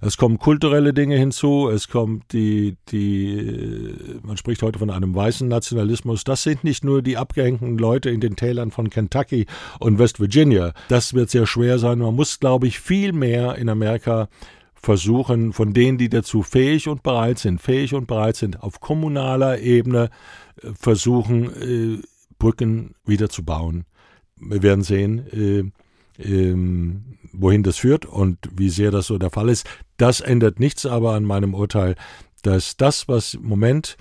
Es 0.00 0.16
kommen 0.16 0.38
kulturelle 0.38 0.92
Dinge 0.92 1.16
hinzu, 1.16 1.68
es 1.68 1.88
kommt 1.88 2.32
die, 2.32 2.76
die, 2.90 3.94
man 4.22 4.36
spricht 4.36 4.62
heute 4.62 4.78
von 4.78 4.90
einem 4.90 5.14
weißen 5.14 5.48
Nationalismus. 5.48 6.24
Das 6.24 6.42
sind 6.42 6.64
nicht 6.64 6.84
nur 6.84 7.02
die 7.02 7.16
abgehängten 7.16 7.78
Leute 7.78 8.10
in 8.10 8.20
den 8.20 8.36
Tälern 8.36 8.70
von 8.70 8.90
Kentucky 8.90 9.46
und 9.78 9.98
West 9.98 10.20
Virginia. 10.20 10.72
Das 10.88 11.14
wird 11.14 11.30
sehr 11.30 11.46
schwer 11.46 11.78
sein. 11.78 11.98
Man 11.98 12.14
muss, 12.14 12.40
glaube 12.40 12.66
ich, 12.66 12.80
viel 12.80 13.12
mehr 13.12 13.56
in 13.56 13.68
Amerika 13.68 14.28
versuchen, 14.74 15.52
von 15.52 15.72
denen, 15.72 15.98
die 15.98 16.08
dazu 16.08 16.42
fähig 16.42 16.88
und 16.88 17.02
bereit 17.02 17.38
sind, 17.38 17.60
fähig 17.60 17.94
und 17.94 18.06
bereit 18.06 18.36
sind, 18.36 18.62
auf 18.62 18.80
kommunaler 18.80 19.58
Ebene 19.58 20.10
äh, 20.62 20.68
versuchen, 20.78 21.50
äh, 21.60 22.02
Brücken 22.38 22.94
wieder 23.04 23.28
zu 23.28 23.44
bauen. 23.44 23.84
Wir 24.36 24.62
werden 24.62 24.84
sehen, 24.84 25.26
äh, 25.32 26.22
ähm, 26.22 27.18
wohin 27.32 27.62
das 27.62 27.78
führt 27.78 28.06
und 28.06 28.38
wie 28.54 28.68
sehr 28.68 28.90
das 28.90 29.06
so 29.06 29.18
der 29.18 29.30
Fall 29.30 29.48
ist. 29.48 29.66
Das 29.96 30.20
ändert 30.20 30.60
nichts 30.60 30.86
aber 30.86 31.14
an 31.14 31.24
meinem 31.24 31.54
Urteil, 31.54 31.94
dass 32.42 32.76
das, 32.76 33.08
was 33.08 33.34
im 33.34 33.44
Moment 33.44 33.96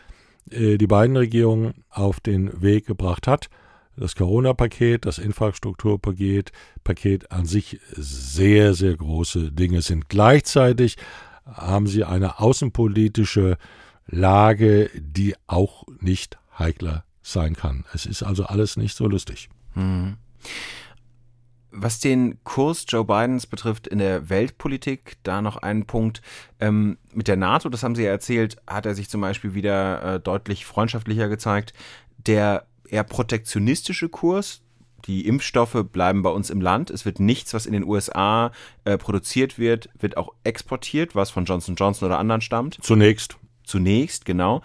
äh, 0.52 0.78
die 0.78 0.88
beiden 0.88 1.18
Regierungen 1.18 1.86
auf 1.90 2.20
den 2.20 2.62
Weg 2.62 2.86
gebracht 2.86 3.28
hat, 3.28 3.50
das 3.98 4.16
Corona-Paket, 4.16 5.06
das 5.06 5.18
Infrastrukturpaket, 5.18 6.52
Paket 6.84 7.32
an 7.32 7.46
sich 7.46 7.80
sehr, 7.92 8.74
sehr 8.74 8.96
große 8.96 9.52
Dinge 9.52 9.82
sind. 9.82 10.10
Gleichzeitig 10.10 10.98
haben 11.46 11.88
sie 11.88 12.04
eine 12.04 12.40
außenpolitische 12.40 13.58
Lage, 14.08 14.90
die 14.96 15.36
auch 15.48 15.86
nicht 16.00 16.38
heikler 16.58 17.06
sein 17.22 17.56
kann. 17.56 17.86
Es 17.94 18.06
ist 18.06 18.22
also 18.24 18.46
alles 18.46 18.78
nicht 18.78 18.96
so 18.96 19.08
lustig. 19.08 19.50
Hm. 19.74 20.18
Was 21.77 22.00
den 22.00 22.41
Kurs 22.44 22.86
Joe 22.88 23.03
Bidens 23.03 23.48
betrifft 23.48 23.88
in 23.88 24.00
der 24.00 24.29
Weltpolitik, 24.29 25.17
da 25.24 25.41
noch 25.41 25.58
ein 25.58 25.86
Punkt. 25.86 26.22
Ähm, 26.60 26.98
mit 27.13 27.27
der 27.27 27.36
NATO, 27.36 27.67
das 27.67 27.84
haben 27.84 27.96
Sie 27.96 28.03
ja 28.03 28.12
erzählt, 28.12 28.58
hat 28.65 28.86
er 28.86 28.96
sich 28.96 29.10
zum 29.10 29.20
Beispiel 29.20 29.53
wieder 29.53 30.15
äh, 30.15 30.20
deutlich 30.20 30.65
freundschaftlicher 30.65 31.27
gezeigt. 31.27 31.74
Der 32.17 32.65
eher 32.89 33.03
protektionistische 33.03 34.08
Kurs, 34.08 34.62
die 35.05 35.27
Impfstoffe 35.27 35.86
bleiben 35.91 36.24
bei 36.24 36.29
uns 36.29 36.50
im 36.50 36.62
Land. 36.62 36.89
Es 36.89 37.05
wird 37.05 37.20
nichts, 37.20 37.53
was 37.53 37.65
in 37.65 37.74
den 37.74 37.84
USA 37.84 38.51
äh, 38.86 38.98
produziert 38.98 39.60
wird, 39.60 39.89
wird 40.00 40.17
auch 40.17 40.34
exportiert, 40.44 41.13
was 41.13 41.29
von 41.29 41.46
Johnson 41.46 41.75
Johnson 41.75 42.08
oder 42.08 42.20
anderen 42.20 42.41
stammt. 42.41 42.79
Zunächst. 42.82 43.38
Zunächst, 43.65 44.25
genau. 44.25 44.62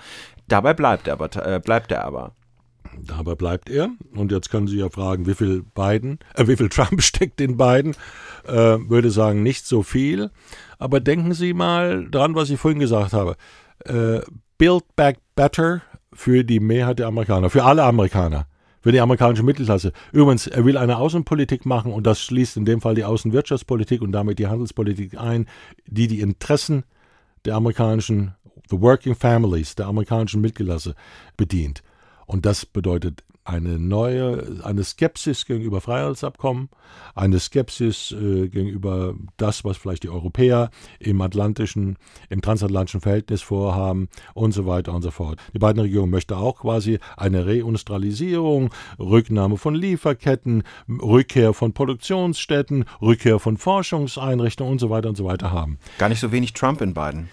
Dabei 0.48 0.74
bleibt 0.74 1.08
er 1.08 1.14
aber. 1.14 1.46
Äh, 1.46 1.60
bleibt 1.60 1.90
er 1.90 2.04
aber. 2.04 2.34
Dabei 2.98 3.34
bleibt 3.34 3.70
er. 3.70 3.90
Und 4.14 4.32
jetzt 4.32 4.50
können 4.50 4.66
Sie 4.66 4.78
ja 4.78 4.90
fragen, 4.90 5.26
wie 5.26 5.34
viel 5.34 5.62
Biden, 5.62 6.18
äh, 6.34 6.46
wie 6.46 6.56
viel 6.56 6.68
Trump 6.68 7.02
steckt 7.02 7.40
in 7.40 7.56
Biden? 7.56 7.94
Äh, 8.46 8.78
würde 8.88 9.10
sagen, 9.10 9.42
nicht 9.42 9.66
so 9.66 9.82
viel. 9.82 10.30
Aber 10.78 11.00
denken 11.00 11.34
Sie 11.34 11.52
mal 11.52 12.08
dran, 12.10 12.34
was 12.34 12.50
ich 12.50 12.60
vorhin 12.60 12.80
gesagt 12.80 13.12
habe. 13.12 13.36
Äh, 13.84 14.20
Build 14.58 14.84
Back 14.96 15.18
Better 15.34 15.82
für 16.12 16.44
die 16.44 16.60
Mehrheit 16.60 16.98
der 16.98 17.06
Amerikaner, 17.06 17.50
für 17.50 17.64
alle 17.64 17.84
Amerikaner, 17.84 18.46
für 18.80 18.92
die 18.92 19.00
amerikanische 19.00 19.42
Mittelklasse. 19.42 19.92
Übrigens, 20.12 20.46
er 20.46 20.64
will 20.64 20.76
eine 20.76 20.98
Außenpolitik 20.98 21.66
machen 21.66 21.92
und 21.92 22.06
das 22.06 22.20
schließt 22.20 22.56
in 22.56 22.64
dem 22.64 22.80
Fall 22.80 22.94
die 22.94 23.04
Außenwirtschaftspolitik 23.04 24.02
und 24.02 24.12
damit 24.12 24.38
die 24.38 24.48
Handelspolitik 24.48 25.18
ein, 25.18 25.46
die 25.86 26.08
die 26.08 26.20
Interessen 26.20 26.84
der 27.44 27.54
amerikanischen, 27.54 28.34
the 28.68 28.80
working 28.80 29.14
families, 29.14 29.74
der 29.74 29.86
amerikanischen 29.86 30.40
Mittelklasse 30.40 30.94
bedient. 31.36 31.82
Und 32.30 32.46
das 32.46 32.64
bedeutet 32.64 33.24
eine 33.42 33.80
neue, 33.80 34.60
eine 34.62 34.84
Skepsis 34.84 35.46
gegenüber 35.46 35.80
Freihandelsabkommen, 35.80 36.68
eine 37.16 37.40
Skepsis 37.40 38.12
äh, 38.12 38.46
gegenüber 38.46 39.16
das, 39.36 39.64
was 39.64 39.76
vielleicht 39.76 40.04
die 40.04 40.10
Europäer 40.10 40.70
im 41.00 41.20
atlantischen, 41.22 41.96
im 42.28 42.40
transatlantischen 42.40 43.00
Verhältnis 43.00 43.42
vorhaben 43.42 44.08
und 44.34 44.52
so 44.52 44.64
weiter 44.64 44.94
und 44.94 45.02
so 45.02 45.10
fort. 45.10 45.40
Die 45.54 45.58
beiden 45.58 45.82
Regierungen 45.82 46.12
möchten 46.12 46.34
auch 46.34 46.60
quasi 46.60 47.00
eine 47.16 47.46
Reindustrialisierung, 47.46 48.70
Rücknahme 49.00 49.56
von 49.56 49.74
Lieferketten, 49.74 50.62
Rückkehr 50.88 51.52
von 51.52 51.72
Produktionsstätten, 51.72 52.84
Rückkehr 53.02 53.40
von 53.40 53.56
Forschungseinrichtungen 53.56 54.70
und 54.70 54.78
so 54.78 54.88
weiter 54.88 55.08
und 55.08 55.16
so 55.16 55.24
weiter 55.24 55.50
haben. 55.50 55.80
Gar 55.98 56.10
nicht 56.10 56.20
so 56.20 56.30
wenig 56.30 56.52
Trump 56.52 56.80
in 56.80 56.94
beiden. 56.94 57.28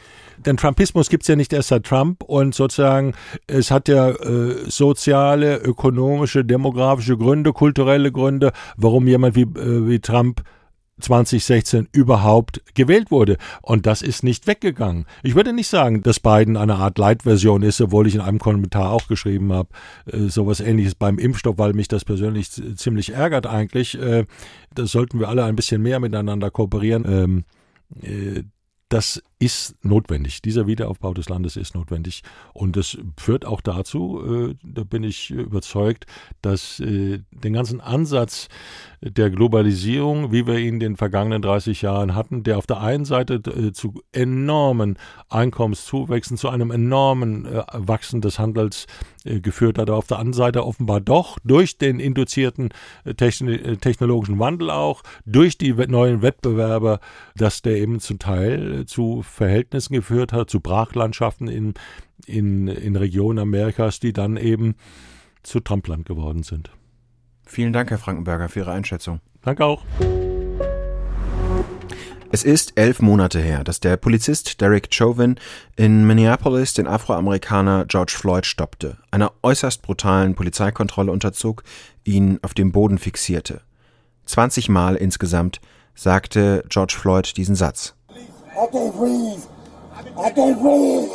Denn 0.46 0.58
Trumpismus 0.58 1.10
gibt 1.10 1.24
es 1.24 1.28
ja 1.28 1.36
nicht 1.36 1.54
erst 1.54 1.70
seit 1.70 1.84
Trump 1.84 2.24
und 2.24 2.56
sozusagen 2.56 3.14
es 3.48 3.72
hat 3.72 3.88
ja 3.88 4.10
äh, 4.10 4.70
soziale, 4.70 5.58
ökonomische, 5.58 6.46
demografische 6.46 7.18
Gründe, 7.18 7.54
kulturelle 7.54 8.12
Gründe, 8.12 8.52
warum 8.76 9.08
jemand 9.08 9.36
wie, 9.36 9.42
äh, 9.42 9.88
wie 9.88 10.00
Trump 10.00 10.44
2016 11.00 11.90
überhaupt 11.92 12.62
gewählt 12.74 13.12
wurde. 13.12 13.38
Und 13.62 13.86
das 13.86 14.02
ist 14.02 14.24
nicht 14.24 14.48
weggegangen. 14.48 15.06
Ich 15.24 15.36
würde 15.36 15.54
nicht 15.54 15.68
sagen, 15.68 16.02
dass 16.02 16.20
Biden 16.20 16.58
eine 16.58 16.76
Art 16.76 16.98
Light-Version 16.98 17.62
ist, 17.62 17.80
obwohl 17.82 18.08
ich 18.08 18.16
in 18.16 18.22
einem 18.22 18.40
Kommentar 18.40 18.92
auch 18.92 19.08
geschrieben 19.08 19.54
habe, 19.54 19.70
äh, 20.06 20.28
sowas 20.28 20.60
ähnliches 20.60 20.96
beim 20.96 21.20
Impfstoff, 21.20 21.58
weil 21.58 21.74
mich 21.74 21.88
das 21.88 22.06
persönlich 22.06 22.50
ziemlich 22.52 23.14
ärgert 23.14 23.46
eigentlich. 23.46 24.00
Äh, 24.00 24.26
da 24.74 24.86
sollten 24.86 25.20
wir 25.20 25.30
alle 25.30 25.44
ein 25.44 25.56
bisschen 25.56 25.82
mehr 25.82 26.00
miteinander 26.00 26.50
kooperieren. 26.50 27.06
Ähm, 27.08 27.44
äh, 28.02 28.44
das 28.90 29.22
ist 29.40 29.76
notwendig. 29.84 30.42
Dieser 30.42 30.66
Wiederaufbau 30.66 31.14
des 31.14 31.30
Landes 31.30 31.58
ist 31.58 31.76
notwendig. 31.76 32.24
Und 32.54 32.76
das 32.76 32.98
führt 33.18 33.46
auch 33.46 33.62
dazu, 33.62 34.50
äh, 34.52 34.56
da 34.64 34.84
bin 34.84 35.04
ich 35.04 35.30
überzeugt, 35.30 36.06
dass 36.42 36.80
äh, 36.80 37.20
den 37.32 37.54
ganzen 37.54 37.80
Ansatz 37.80 38.48
der 39.02 39.30
Globalisierung, 39.30 40.32
wie 40.32 40.48
wir 40.48 40.58
ihn 40.58 40.76
in 40.76 40.80
den 40.80 40.98
vergangenen 40.98 41.42
30 41.42 41.82
Jahren 41.84 42.16
hatten, 42.16 42.44
der 42.44 42.58
auf 42.58 42.66
der 42.66 42.82
einen 42.82 43.06
Seite 43.06 43.36
äh, 43.36 43.72
zu 43.72 44.02
enormen 44.12 44.98
Einkommenszuwächsen, 45.30 46.38
zu 46.38 46.50
einem 46.50 46.72
enormen 46.72 47.46
äh, 47.46 47.64
Wachsen 47.74 48.22
des 48.22 48.40
Handels 48.40 48.88
äh, 49.24 49.40
geführt 49.40 49.78
hat, 49.78 49.90
auf 49.90 50.08
der 50.08 50.18
anderen 50.18 50.34
Seite 50.34 50.66
offenbar 50.66 51.00
doch 51.00 51.38
durch 51.44 51.78
den 51.78 52.00
induzierten 52.00 52.70
äh, 53.06 53.14
techn 53.14 53.78
technologischen 53.82 54.40
Wandel 54.40 54.72
auch, 54.72 55.04
durch 55.26 55.58
die 55.58 55.74
neuen 55.74 56.22
Wettbewerber, 56.22 57.00
dass 57.36 57.62
der 57.62 57.78
eben 57.78 58.00
zum 58.00 58.20
Teil 58.20 58.86
zu 58.86 59.24
Verhältnissen 59.28 59.94
geführt 59.94 60.34
hat, 60.34 60.50
zu 60.50 60.60
Brachlandschaften 60.60 61.48
in, 61.48 61.74
in, 62.26 62.68
in 62.68 62.96
Regionen 62.96 63.40
Amerikas, 63.40 64.00
die 64.00 64.14
dann 64.14 64.38
eben 64.38 64.76
zu 65.44 65.60
Trumpland 65.60 66.06
geworden 66.06 66.44
sind. 66.44 66.72
Vielen 67.46 67.74
Dank, 67.74 67.90
Herr 67.90 67.98
Frankenberger, 67.98 68.50
für 68.50 68.60
Ihre 68.60 68.72
Einschätzung. 68.72 69.22
Danke 69.42 69.64
auch. 69.66 69.84
Es 72.30 72.44
ist 72.44 72.74
elf 72.76 73.02
Monate 73.02 73.40
her, 73.40 73.64
dass 73.64 73.80
der 73.80 73.96
Polizist 73.96 74.60
Derek 74.60 74.94
Chauvin 74.94 75.40
in 75.78 76.06
Minneapolis 76.06 76.74
den 76.74 76.86
Afroamerikaner 76.86 77.86
George 77.86 78.14
Floyd 78.18 78.46
stoppte, 78.46 78.98
einer 79.12 79.32
äußerst 79.44 79.82
brutalen 79.82 80.36
Polizeikontrolle 80.36 81.14
unterzog, 81.14 81.64
ihn 82.04 82.40
auf 82.42 82.54
dem 82.54 82.74
Boden 82.74 82.98
fixierte. 82.98 83.62
20 84.26 84.68
Mal 84.68 84.98
insgesamt 84.98 85.62
sagte 85.96 86.66
George 86.68 86.96
Floyd 87.00 87.38
diesen 87.38 87.56
Satz. 87.56 87.96
I 88.58 88.66
can't 88.72 88.92
breathe. 88.96 89.44
I 90.18 90.32
can't 90.32 90.60
breathe. 90.60 91.12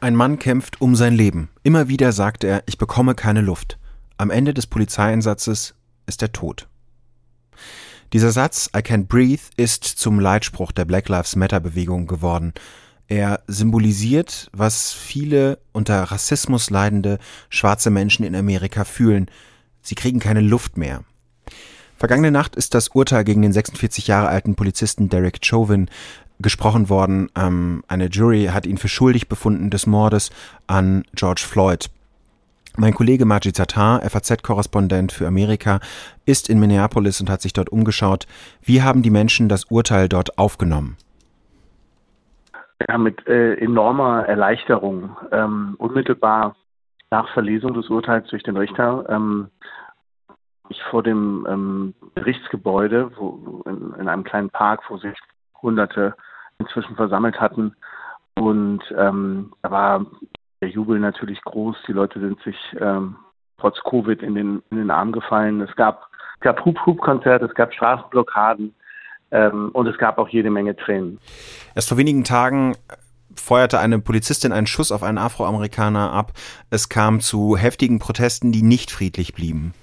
Ein 0.00 0.16
Mann 0.16 0.40
kämpft 0.40 0.80
um 0.80 0.96
sein 0.96 1.14
Leben. 1.14 1.48
Immer 1.62 1.86
wieder 1.86 2.10
sagt 2.10 2.42
er, 2.42 2.64
ich 2.66 2.76
bekomme 2.76 3.14
keine 3.14 3.40
Luft. 3.40 3.78
Am 4.16 4.30
Ende 4.30 4.52
des 4.52 4.66
Polizeieinsatzes 4.66 5.74
ist 6.06 6.22
er 6.22 6.32
tot. 6.32 6.66
Dieser 8.12 8.32
Satz 8.32 8.68
I 8.74 8.80
can't 8.80 9.06
breathe 9.06 9.42
ist 9.56 9.84
zum 9.84 10.18
Leitspruch 10.18 10.72
der 10.72 10.86
Black 10.86 11.08
Lives 11.08 11.36
Matter 11.36 11.60
Bewegung 11.60 12.08
geworden. 12.08 12.52
Er 13.06 13.42
symbolisiert, 13.46 14.50
was 14.52 14.92
viele 14.92 15.60
unter 15.72 16.02
Rassismus 16.02 16.70
leidende 16.70 17.18
schwarze 17.48 17.90
Menschen 17.90 18.24
in 18.24 18.34
Amerika 18.34 18.84
fühlen. 18.84 19.30
Sie 19.82 19.94
kriegen 19.94 20.18
keine 20.18 20.40
Luft 20.40 20.76
mehr. 20.76 21.04
Vergangene 21.96 22.30
Nacht 22.30 22.56
ist 22.56 22.74
das 22.74 22.88
Urteil 22.88 23.24
gegen 23.24 23.42
den 23.42 23.52
46 23.52 24.06
Jahre 24.06 24.28
alten 24.28 24.54
Polizisten 24.54 25.08
Derek 25.08 25.38
Chauvin 25.42 25.88
gesprochen 26.38 26.90
worden. 26.90 27.30
Ähm, 27.34 27.82
eine 27.88 28.08
Jury 28.08 28.50
hat 28.52 28.66
ihn 28.66 28.76
für 28.76 28.88
schuldig 28.88 29.28
befunden 29.28 29.70
des 29.70 29.86
Mordes 29.86 30.30
an 30.66 31.04
George 31.14 31.44
Floyd. 31.46 31.88
Mein 32.76 32.92
Kollege 32.92 33.24
Majid 33.24 33.56
Tatar, 33.56 34.02
FAZ-Korrespondent 34.02 35.10
für 35.10 35.26
Amerika, 35.26 35.80
ist 36.26 36.50
in 36.50 36.60
Minneapolis 36.60 37.22
und 37.22 37.30
hat 37.30 37.40
sich 37.40 37.54
dort 37.54 37.70
umgeschaut. 37.70 38.26
Wie 38.62 38.82
haben 38.82 39.00
die 39.00 39.10
Menschen 39.10 39.48
das 39.48 39.64
Urteil 39.64 40.10
dort 40.10 40.38
aufgenommen? 40.38 40.98
Ja, 42.86 42.98
mit 42.98 43.26
äh, 43.26 43.54
enormer 43.54 44.26
Erleichterung. 44.26 45.16
Ähm, 45.32 45.76
unmittelbar 45.78 46.54
nach 47.10 47.32
Verlesung 47.32 47.72
des 47.72 47.88
Urteils 47.88 48.28
durch 48.28 48.42
den 48.42 48.58
Richter 48.58 49.06
ähm, 49.08 49.48
ich 50.70 50.82
vor 50.90 51.02
dem 51.02 51.46
ähm, 51.48 51.94
Gerichtsgebäude, 52.14 53.10
wo, 53.16 53.62
in, 53.66 53.94
in, 53.98 54.08
einem 54.08 54.24
kleinen 54.24 54.50
Park, 54.50 54.82
wo 54.88 54.98
sich 54.98 55.16
Hunderte 55.62 56.14
inzwischen 56.58 56.96
versammelt 56.96 57.40
hatten. 57.40 57.74
Und 58.34 58.82
ähm, 58.96 59.52
da 59.62 59.70
war 59.70 60.06
der 60.60 60.68
Jubel 60.68 60.98
natürlich 60.98 61.40
groß. 61.42 61.76
Die 61.86 61.92
Leute 61.92 62.20
sind 62.20 62.40
sich 62.42 62.56
ähm, 62.78 63.16
trotz 63.58 63.78
Covid 63.88 64.22
in 64.22 64.34
den, 64.34 64.62
in 64.70 64.78
den 64.78 64.90
Arm 64.90 65.12
gefallen. 65.12 65.60
Es 65.60 65.74
gab, 65.76 66.08
gab 66.40 66.64
Hub-Hub-Konzerte, 66.64 67.46
es 67.46 67.54
gab 67.54 67.72
Straßenblockaden 67.72 68.74
ähm, 69.30 69.70
und 69.72 69.86
es 69.86 69.98
gab 69.98 70.18
auch 70.18 70.28
jede 70.28 70.50
Menge 70.50 70.76
Tränen. 70.76 71.18
Erst 71.74 71.88
vor 71.88 71.98
wenigen 71.98 72.24
Tagen 72.24 72.76
feuerte 73.34 73.78
eine 73.78 73.98
Polizistin 73.98 74.52
einen 74.52 74.66
Schuss 74.66 74.92
auf 74.92 75.02
einen 75.02 75.18
Afroamerikaner 75.18 76.12
ab. 76.12 76.32
Es 76.70 76.88
kam 76.88 77.20
zu 77.20 77.56
heftigen 77.56 77.98
Protesten, 77.98 78.52
die 78.52 78.62
nicht 78.62 78.90
friedlich 78.90 79.34
blieben. 79.34 79.74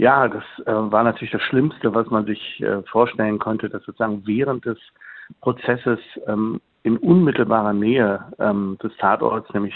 Ja, 0.00 0.28
das 0.28 0.44
äh, 0.64 0.72
war 0.72 1.02
natürlich 1.02 1.30
das 1.30 1.42
Schlimmste, 1.42 1.94
was 1.94 2.06
man 2.06 2.24
sich 2.24 2.58
äh, 2.62 2.80
vorstellen 2.84 3.38
konnte, 3.38 3.68
dass 3.68 3.82
sozusagen 3.82 4.26
während 4.26 4.64
des 4.64 4.78
Prozesses 5.42 5.98
ähm, 6.26 6.58
in 6.84 6.96
unmittelbarer 6.96 7.74
Nähe 7.74 8.24
ähm, 8.38 8.78
des 8.82 8.96
Tatorts, 8.96 9.52
nämlich 9.52 9.74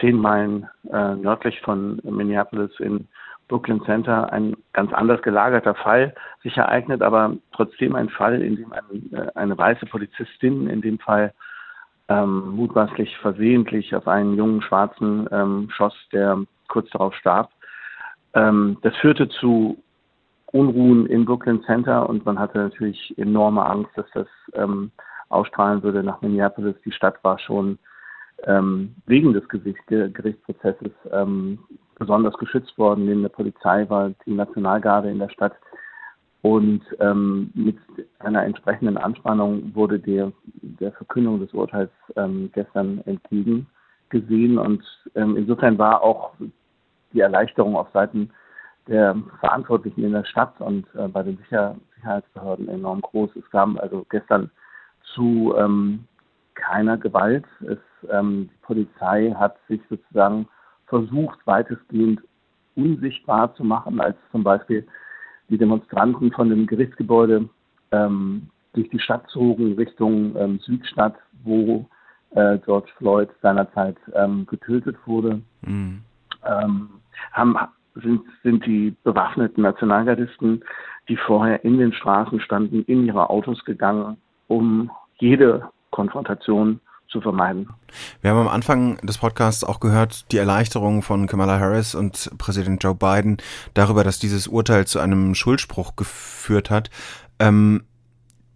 zehn 0.00 0.16
Meilen 0.16 0.66
äh, 0.90 1.14
nördlich 1.16 1.60
von 1.60 2.00
Minneapolis 2.04 2.70
in 2.80 3.06
Brooklyn 3.48 3.82
Center, 3.82 4.32
ein 4.32 4.56
ganz 4.72 4.94
anders 4.94 5.20
gelagerter 5.20 5.74
Fall 5.74 6.14
sich 6.42 6.56
ereignet, 6.56 7.02
aber 7.02 7.36
trotzdem 7.52 7.96
ein 7.96 8.08
Fall, 8.08 8.40
in 8.40 8.56
dem 8.56 8.72
ein, 8.72 9.12
äh, 9.12 9.30
eine 9.34 9.58
weiße 9.58 9.84
Polizistin 9.84 10.70
in 10.70 10.80
dem 10.80 10.98
Fall 10.98 11.34
ähm, 12.08 12.52
mutmaßlich 12.52 13.14
versehentlich 13.18 13.94
auf 13.94 14.08
einen 14.08 14.36
jungen 14.36 14.62
Schwarzen 14.62 15.28
ähm, 15.30 15.68
schoss, 15.68 15.94
der 16.12 16.38
kurz 16.66 16.88
darauf 16.92 17.14
starb. 17.16 17.50
Ähm, 18.36 18.76
das 18.82 18.94
führte 18.96 19.28
zu 19.28 19.78
Unruhen 20.52 21.06
in 21.06 21.24
Brooklyn 21.24 21.62
Center 21.64 22.08
und 22.08 22.24
man 22.24 22.38
hatte 22.38 22.58
natürlich 22.58 23.16
enorme 23.18 23.66
Angst, 23.66 23.90
dass 23.96 24.06
das 24.14 24.28
ähm, 24.52 24.92
ausstrahlen 25.28 25.82
würde 25.82 26.04
nach 26.04 26.20
Minneapolis. 26.20 26.76
Die 26.84 26.92
Stadt 26.92 27.22
war 27.24 27.38
schon 27.38 27.78
ähm, 28.44 28.94
wegen 29.06 29.32
des 29.32 29.48
Gerichtsprozesses 29.48 30.92
ähm, 31.10 31.58
besonders 31.98 32.36
geschützt 32.36 32.76
worden. 32.78 33.06
Neben 33.06 33.22
der 33.22 33.30
Polizei 33.30 33.88
war 33.88 34.12
die 34.26 34.34
Nationalgarde 34.34 35.10
in 35.10 35.18
der 35.18 35.30
Stadt. 35.30 35.54
Und 36.42 36.82
ähm, 37.00 37.50
mit 37.54 37.78
einer 38.20 38.44
entsprechenden 38.44 38.98
Anspannung 38.98 39.74
wurde 39.74 39.98
der, 39.98 40.30
der 40.62 40.92
Verkündung 40.92 41.40
des 41.40 41.52
Urteils 41.54 41.90
ähm, 42.14 42.50
gestern 42.52 43.00
entgegengesehen. 43.06 44.58
Und 44.58 44.84
ähm, 45.16 45.36
insofern 45.36 45.76
war 45.78 46.02
auch 46.02 46.34
die 47.16 47.20
Erleichterung 47.20 47.76
auf 47.76 47.88
Seiten 47.92 48.30
der 48.86 49.16
Verantwortlichen 49.40 50.04
in 50.04 50.12
der 50.12 50.24
Stadt 50.24 50.60
und 50.60 50.86
äh, 50.94 51.08
bei 51.08 51.22
den 51.22 51.38
Sicher 51.38 51.74
Sicherheitsbehörden 51.96 52.68
enorm 52.68 53.00
groß. 53.00 53.30
Es 53.34 53.50
kam 53.50 53.78
also 53.78 54.06
gestern 54.10 54.50
zu 55.14 55.54
ähm, 55.58 56.04
keiner 56.54 56.96
Gewalt. 56.96 57.44
Es, 57.60 57.78
ähm, 58.10 58.48
die 58.52 58.58
Polizei 58.62 59.34
hat 59.36 59.56
sich 59.68 59.80
sozusagen 59.88 60.46
versucht, 60.86 61.38
weitestgehend 61.46 62.20
unsichtbar 62.76 63.54
zu 63.54 63.64
machen, 63.64 64.00
als 64.00 64.16
zum 64.30 64.44
Beispiel 64.44 64.86
die 65.48 65.58
Demonstranten 65.58 66.30
von 66.32 66.50
dem 66.50 66.66
Gerichtsgebäude 66.66 67.48
ähm, 67.92 68.50
durch 68.74 68.88
die 68.90 69.00
Stadt 69.00 69.28
zogen 69.30 69.74
Richtung 69.74 70.36
ähm, 70.36 70.58
Südstadt, 70.60 71.16
wo 71.42 71.86
äh, 72.30 72.58
George 72.58 72.90
Floyd 72.98 73.30
seinerzeit 73.42 73.96
ähm, 74.14 74.46
getötet 74.46 74.96
wurde. 75.06 75.40
Mhm. 75.62 76.02
Haben, 77.32 77.56
sind, 77.94 78.22
sind 78.42 78.64
die 78.66 78.94
bewaffneten 79.04 79.62
Nationalgardisten, 79.62 80.62
die 81.08 81.16
vorher 81.16 81.64
in 81.64 81.78
den 81.78 81.92
Straßen 81.92 82.40
standen, 82.40 82.82
in 82.84 83.06
ihre 83.06 83.30
Autos 83.30 83.64
gegangen, 83.64 84.16
um 84.48 84.90
jede 85.18 85.68
Konfrontation 85.90 86.80
zu 87.08 87.20
vermeiden. 87.20 87.68
Wir 88.20 88.30
haben 88.30 88.40
am 88.40 88.48
Anfang 88.48 88.96
des 88.98 89.18
Podcasts 89.18 89.64
auch 89.64 89.80
gehört, 89.80 90.30
die 90.32 90.38
Erleichterung 90.38 91.02
von 91.02 91.26
Kamala 91.26 91.58
Harris 91.58 91.94
und 91.94 92.30
Präsident 92.36 92.82
Joe 92.82 92.94
Biden 92.94 93.38
darüber, 93.74 94.02
dass 94.04 94.18
dieses 94.18 94.48
Urteil 94.48 94.86
zu 94.86 94.98
einem 94.98 95.34
Schuldspruch 95.34 95.96
geführt 95.96 96.70
hat. 96.70 96.90
Ähm, 97.38 97.84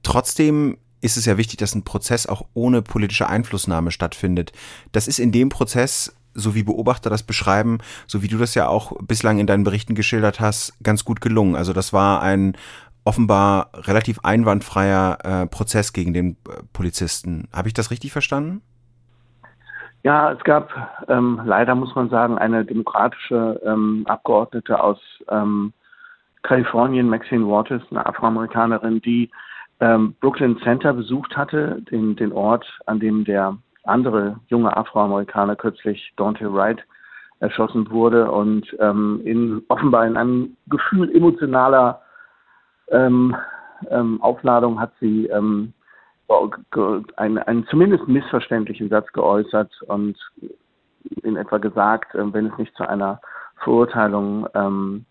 trotzdem 0.03 0.79
ist 1.01 1.17
es 1.17 1.27
ja 1.27 1.39
wichtig, 1.39 1.59
dass 1.59 1.75
ein 1.75 1.85
Prozess 1.85 2.27
auch 2.27 2.43
ohne 2.53 2.83
politische 2.83 3.29
Einflussnahme 3.29 3.91
stattfindet. 3.91 4.53
Das 4.93 5.09
ist 5.09 5.19
in 5.19 5.33
dem 5.33 5.49
Prozess 5.49 6.15
so 6.35 6.55
wie 6.55 6.63
Beobachter 6.63 7.11
das 7.11 7.23
beschreiben, 7.23 7.79
so 8.07 8.23
wie 8.23 8.29
du 8.29 8.39
das 8.39 8.55
ja 8.55 8.69
auch 8.69 8.93
bislang 9.03 9.39
in 9.39 9.47
deinen 9.47 9.65
Berichten 9.65 9.95
geschildert 9.95 10.41
hast, 10.41 10.73
ganz 10.83 11.05
gut 11.05 11.21
gelungen. 11.21 11.57
Also 11.57 11.73
das 11.73 11.93
war 11.93 12.23
ein 12.23 12.57
offenbar 13.05 13.71
relativ 13.75 14.21
einwandfreier 14.23 15.19
äh, 15.25 15.47
Prozess 15.47 15.93
gegen 15.93 16.13
den 16.13 16.37
äh, 16.49 16.63
Polizisten. 16.73 17.49
Habe 17.53 17.69
ich 17.69 17.75
das 17.75 17.91
richtig 17.91 18.13
verstanden? 18.13 18.63
Ja, 20.03 20.33
es 20.33 20.43
gab 20.45 20.71
ähm, 21.09 21.41
leider, 21.45 21.75
muss 21.75 21.95
man 21.95 22.09
sagen, 22.09 22.39
eine 22.39 22.65
demokratische 22.65 23.61
ähm, 23.65 24.05
Abgeordnete 24.07 24.83
aus 24.83 24.99
ähm, 25.29 25.73
Kalifornien, 26.43 27.09
Maxine 27.09 27.47
Waters, 27.47 27.83
eine 27.91 28.07
Afroamerikanerin, 28.07 29.03
die 29.03 29.31
ähm, 29.81 30.15
Brooklyn 30.21 30.59
Center 30.63 30.95
besucht 30.95 31.37
hatte, 31.37 31.83
den, 31.91 32.17
den 32.17 32.33
Ort, 32.33 32.67
an 32.87 32.99
dem 32.99 33.25
der 33.25 33.59
andere 33.85 34.39
junge 34.49 34.77
Afroamerikaner 34.77 35.57
kürzlich 35.57 36.13
Dante 36.17 36.53
Wright 36.53 36.85
erschossen 37.41 37.91
wurde 37.91 38.31
und 38.31 38.67
ähm, 38.81 39.21
in 39.25 39.63
offenbar 39.69 40.07
in 40.07 40.17
einem 40.17 40.57
Gefühl 40.69 41.15
emotionaler 41.15 42.03
ähm, 42.89 43.35
ähm, 43.91 44.21
Aufladung 44.23 44.79
hat 44.81 44.93
sie 45.01 45.27
ähm, 45.27 45.73
einen, 47.17 47.39
einen 47.39 47.67
zumindest 47.67 48.07
missverständlichen 48.07 48.89
Satz 48.89 49.11
geäußert 49.13 49.71
und 49.83 50.17
in 51.23 51.37
etwa 51.37 51.59
gesagt, 51.59 52.15
äh, 52.15 52.33
wenn 52.33 52.47
es 52.47 52.59
nicht 52.59 52.75
zu 52.77 52.89
einer 52.89 53.21
Verurteilung 53.57 54.47
ähm, 54.55 55.05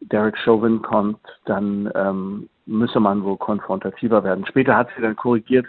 Derek 0.00 0.38
Chauvin 0.38 0.80
kommt, 0.82 1.20
dann 1.44 1.90
ähm, 1.94 2.48
müsse 2.66 3.00
man 3.00 3.22
wohl 3.22 3.36
konfrontativer 3.36 4.24
werden. 4.24 4.46
Später 4.46 4.76
hat 4.76 4.88
sie 4.96 5.02
dann 5.02 5.16
korrigiert, 5.16 5.66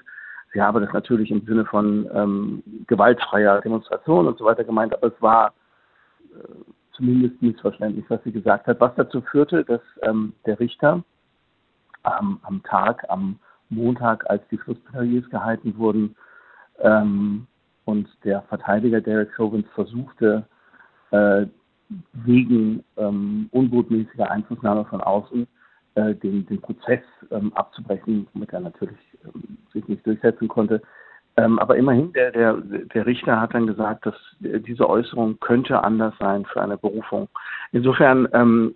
Sie 0.53 0.61
habe 0.61 0.81
das 0.81 0.91
natürlich 0.93 1.31
im 1.31 1.45
Sinne 1.45 1.65
von 1.65 2.09
ähm, 2.13 2.63
gewaltfreier 2.87 3.61
Demonstration 3.61 4.27
und 4.27 4.37
so 4.37 4.45
weiter 4.45 4.63
gemeint, 4.63 4.93
aber 4.93 5.07
es 5.07 5.21
war 5.21 5.53
äh, 6.33 6.73
zumindest 6.93 7.41
missverständlich, 7.41 8.05
was 8.09 8.21
sie 8.23 8.31
gesagt 8.31 8.67
hat, 8.67 8.79
was 8.79 8.93
dazu 8.95 9.21
führte, 9.21 9.63
dass 9.63 9.81
ähm, 10.01 10.33
der 10.45 10.59
Richter 10.59 11.03
ähm, 12.05 12.39
am 12.43 12.61
Tag, 12.63 13.05
am 13.09 13.39
Montag, 13.69 14.29
als 14.29 14.43
die 14.49 14.57
Schlussplädoyers 14.57 15.29
gehalten 15.29 15.77
wurden 15.77 16.15
ähm, 16.79 17.47
und 17.85 18.09
der 18.23 18.41
Verteidiger 18.43 18.99
Derek 18.99 19.33
Chauvin 19.35 19.63
versuchte, 19.73 20.43
äh, 21.11 21.45
wegen 22.13 22.83
ähm, 22.97 23.49
unbotmäßiger 23.51 24.29
Einflussnahme 24.29 24.85
von 24.85 25.01
außen 25.01 25.47
äh, 25.95 26.15
den, 26.15 26.45
den 26.45 26.61
Prozess 26.61 27.01
ähm, 27.31 27.51
abzubrechen, 27.53 28.27
womit 28.33 28.53
er 28.53 28.61
natürlich 28.61 28.97
ähm, 29.25 29.57
sich 29.73 29.87
nicht 29.87 30.05
durchsetzen 30.05 30.47
konnte. 30.47 30.81
Ähm, 31.37 31.59
aber 31.59 31.77
immerhin, 31.77 32.11
der, 32.13 32.31
der, 32.31 32.53
der 32.57 33.05
Richter 33.05 33.39
hat 33.39 33.53
dann 33.53 33.67
gesagt, 33.67 34.05
dass 34.05 34.15
diese 34.39 34.89
Äußerung 34.89 35.39
könnte 35.39 35.83
anders 35.83 36.13
sein 36.19 36.45
für 36.45 36.61
eine 36.61 36.77
Berufung. 36.77 37.29
Insofern, 37.71 38.27
ähm, 38.33 38.75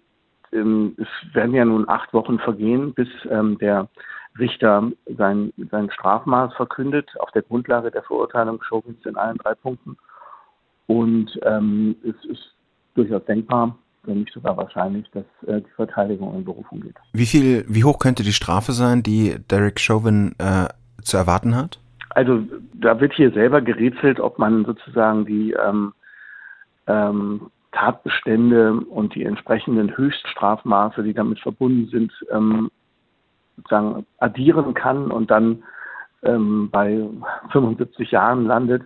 ähm, 0.54 0.96
es 0.98 1.36
werden 1.36 1.54
ja 1.54 1.66
nun 1.66 1.88
acht 1.90 2.14
Wochen 2.14 2.40
vergehen, 2.40 2.94
bis 2.94 3.10
ähm, 3.30 3.58
der 3.58 3.90
Richter 4.40 4.92
sein, 5.18 5.54
sein 5.72 5.90
Strafmaß 5.92 6.54
verkündet, 6.56 7.10
auf 7.20 7.32
der 7.32 7.42
Grundlage 7.42 7.92
der 7.92 8.04
Verurteilung 8.04 8.62
Chauvins 8.64 9.06
in 9.06 9.18
allen 9.18 9.38
drei 9.38 9.56
Punkten. 9.56 9.98
Und 10.88 11.38
ähm, 11.44 11.96
es 12.04 12.30
ist 12.30 12.56
durchaus 12.96 13.24
denkbar, 13.26 13.78
wenn 14.08 14.20
nicht 14.20 14.34
sogar 14.34 14.58
wahrscheinlich, 14.58 15.10
dass 15.12 15.26
äh, 15.48 15.62
die 15.62 15.72
Verteidigung 15.76 16.36
in 16.36 16.46
Berufung 16.46 16.82
geht. 16.82 16.96
Wie 17.14 17.26
viel, 17.26 17.66
wie 17.68 17.84
hoch 17.84 18.00
könnte 18.00 18.24
die 18.24 18.34
Strafe 18.34 18.72
sein, 18.72 19.04
die 19.04 19.36
Derek 19.50 19.80
Chauvin 19.80 20.36
äh, 20.38 20.68
zu 21.04 21.18
erwarten 21.18 21.56
hat? 21.56 21.80
Also 22.10 22.44
da 22.74 23.00
wird 23.00 23.14
hier 23.14 23.32
selber 23.32 23.62
gerätselt, 23.62 24.20
ob 24.20 24.40
man 24.40 24.66
sozusagen 24.66 25.26
die 25.26 25.52
ähm, 25.52 25.94
ähm, 26.88 27.52
Tatbestände 27.74 28.74
und 28.74 29.16
die 29.16 29.24
entsprechenden 29.24 29.96
Höchststrafmaße, 29.96 31.04
die 31.04 31.14
damit 31.14 31.40
verbunden 31.40 31.90
sind, 31.90 32.12
ähm, 32.32 32.72
sozusagen 33.58 34.06
addieren 34.20 34.74
kann 34.74 35.12
und 35.12 35.30
dann 35.30 35.64
ähm, 36.24 36.70
bei 36.72 37.06
75 37.52 38.12
Jahren 38.12 38.46
landet. 38.46 38.84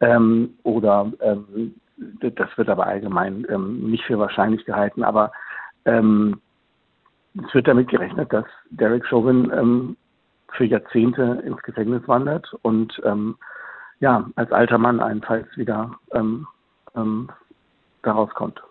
Ähm, 0.00 0.50
oder 0.64 1.12
ähm, 1.20 1.74
das 2.20 2.48
wird 2.56 2.68
aber 2.68 2.86
allgemein 2.86 3.46
ähm, 3.48 3.90
nicht 3.90 4.04
für 4.04 4.18
wahrscheinlich 4.18 4.64
gehalten. 4.64 5.02
Aber 5.02 5.32
ähm, 5.84 6.40
es 7.46 7.54
wird 7.54 7.68
damit 7.68 7.88
gerechnet, 7.88 8.32
dass 8.32 8.44
Derek 8.70 9.06
Chauvin 9.06 9.50
ähm, 9.54 9.96
für 10.52 10.64
Jahrzehnte 10.64 11.42
ins 11.44 11.62
Gefängnis 11.62 12.06
wandert 12.06 12.52
und 12.62 13.00
ähm, 13.04 13.36
ja, 14.00 14.28
als 14.36 14.52
alter 14.52 14.78
Mann 14.78 15.00
allenfalls 15.00 15.46
wieder 15.56 15.92
ähm, 16.12 16.46
ähm, 16.94 17.28
daraus 18.02 18.30
kommt. 18.34 18.62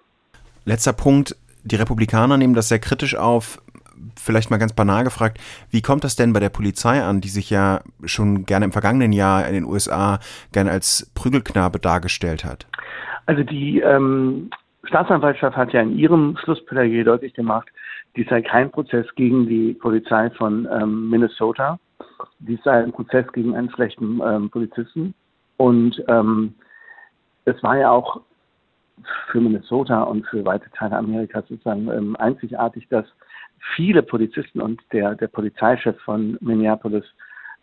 Letzter 0.66 0.94
Punkt. 0.94 1.36
Die 1.64 1.76
Republikaner 1.76 2.38
nehmen 2.38 2.54
das 2.54 2.70
sehr 2.70 2.80
kritisch 2.80 3.16
auf. 3.16 3.62
Vielleicht 4.20 4.52
mal 4.52 4.58
ganz 4.58 4.74
banal 4.74 5.04
gefragt, 5.04 5.40
wie 5.70 5.82
kommt 5.82 6.04
das 6.04 6.16
denn 6.16 6.34
bei 6.34 6.40
der 6.40 6.50
Polizei 6.50 7.02
an, 7.02 7.22
die 7.22 7.30
sich 7.30 7.50
ja 7.50 7.82
schon 8.04 8.46
gerne 8.46 8.66
im 8.66 8.72
vergangenen 8.72 9.14
Jahr 9.14 9.48
in 9.48 9.54
den 9.54 9.66
USA 9.66 10.20
gerne 10.52 10.72
als 10.72 11.10
Prügelknabe 11.16 11.80
dargestellt 11.80 12.44
hat? 12.44 12.68
Also 13.26 13.44
die 13.44 13.80
ähm, 13.80 14.50
Staatsanwaltschaft 14.84 15.56
hat 15.56 15.74
ja 15.74 15.82
in 15.82 15.98
ihrem 15.98 16.38
Schlussplädoyer 16.38 17.04
deutlich 17.04 17.34
gemacht, 17.34 17.70
dies 18.16 18.28
sei 18.30 18.42
kein 18.42 18.70
Prozess 18.70 19.08
gegen 19.16 19.48
die 19.48 19.74
Polizei 19.74 20.30
von 20.32 20.68
ähm, 20.72 21.10
Minnesota. 21.10 21.80
Dies 22.40 22.62
sei 22.64 22.84
ein 22.84 22.92
Prozess 22.92 23.26
gegen 23.34 23.56
einen 23.56 23.72
schlechten 23.72 24.22
ähm, 24.24 24.50
Polizisten. 24.50 25.14
Und 25.58 26.04
ähm, 26.08 26.54
es 27.46 27.62
war 27.64 27.78
ja 27.78 27.90
auch 27.90 28.22
für 29.32 29.42
Minnesota 29.42 30.04
und 30.04 30.26
für 30.28 30.46
weite 30.46 30.70
Teile 30.72 30.98
Amerikas 30.98 31.48
sozusagen 31.48 31.90
ähm, 31.90 32.16
einzigartig, 32.18 32.88
dass 32.90 33.06
viele 33.76 34.04
Polizisten 34.04 34.62
und 34.62 34.82
der, 34.92 35.16
der 35.16 35.28
Polizeichef 35.28 36.00
von 36.02 36.38
Minneapolis 36.42 37.06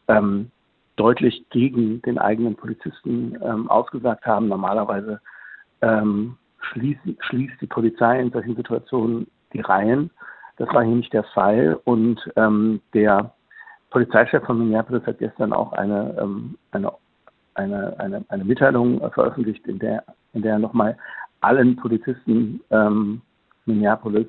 ähm, 0.08 0.50
deutlich 0.96 1.44
gegen 1.50 2.02
den 2.02 2.18
eigenen 2.18 2.56
Polizisten 2.56 3.38
ähm, 3.42 3.70
ausgesagt 3.70 4.26
haben. 4.26 4.48
Normalerweise 4.48 5.20
ähm, 5.82 6.36
schließt, 6.72 7.00
schließt 7.20 7.60
die 7.60 7.66
Polizei 7.66 8.20
in 8.20 8.30
solchen 8.30 8.56
Situationen 8.56 9.26
die 9.52 9.60
Reihen. 9.60 10.10
Das 10.56 10.68
war 10.74 10.84
hier 10.84 10.94
nicht 10.94 11.12
der 11.12 11.24
Fall. 11.24 11.80
Und 11.84 12.20
ähm, 12.36 12.80
der 12.94 13.32
Polizeichef 13.90 14.44
von 14.44 14.58
Minneapolis 14.58 15.04
hat 15.06 15.18
gestern 15.18 15.52
auch 15.52 15.72
eine, 15.72 16.16
ähm, 16.20 16.56
eine, 16.70 16.92
eine, 17.54 17.98
eine, 17.98 18.24
eine 18.28 18.44
Mitteilung 18.44 19.00
veröffentlicht, 19.12 19.66
in 19.66 19.78
der, 19.78 20.04
in 20.32 20.42
der 20.42 20.52
er 20.52 20.58
nochmal 20.58 20.96
allen 21.40 21.76
Polizisten 21.76 22.60
ähm, 22.70 23.22
Minneapolis 23.64 24.26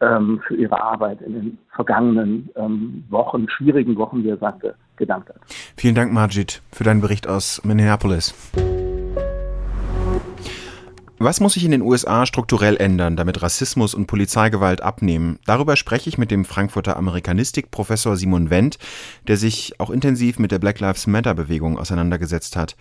ähm, 0.00 0.40
für 0.46 0.54
ihre 0.56 0.80
Arbeit 0.80 1.20
in 1.22 1.32
den 1.34 1.58
vergangenen 1.74 2.48
ähm, 2.56 3.04
Wochen, 3.08 3.48
schwierigen 3.48 3.96
Wochen, 3.96 4.22
wie 4.22 4.30
er 4.30 4.36
sagte, 4.36 4.74
gedankt 4.96 5.28
hat. 5.28 5.36
Vielen 5.76 5.94
Dank, 5.94 6.12
Majid, 6.12 6.62
für 6.72 6.84
deinen 6.84 7.00
Bericht 7.00 7.26
aus 7.26 7.62
Minneapolis. 7.64 8.34
Was 11.20 11.40
muss 11.40 11.54
sich 11.54 11.64
in 11.64 11.72
den 11.72 11.82
USA 11.82 12.26
strukturell 12.26 12.76
ändern, 12.76 13.16
damit 13.16 13.42
Rassismus 13.42 13.92
und 13.92 14.06
Polizeigewalt 14.06 14.82
abnehmen? 14.82 15.40
Darüber 15.46 15.74
spreche 15.74 16.08
ich 16.08 16.16
mit 16.16 16.30
dem 16.30 16.44
Frankfurter 16.44 16.96
Amerikanistik-Professor 16.96 18.16
Simon 18.16 18.50
Wendt, 18.50 18.78
der 19.26 19.36
sich 19.36 19.80
auch 19.80 19.90
intensiv 19.90 20.38
mit 20.38 20.52
der 20.52 20.60
Black 20.60 20.78
Lives 20.78 21.08
Matter-Bewegung 21.08 21.76
auseinandergesetzt 21.76 22.54
hat. 22.54 22.76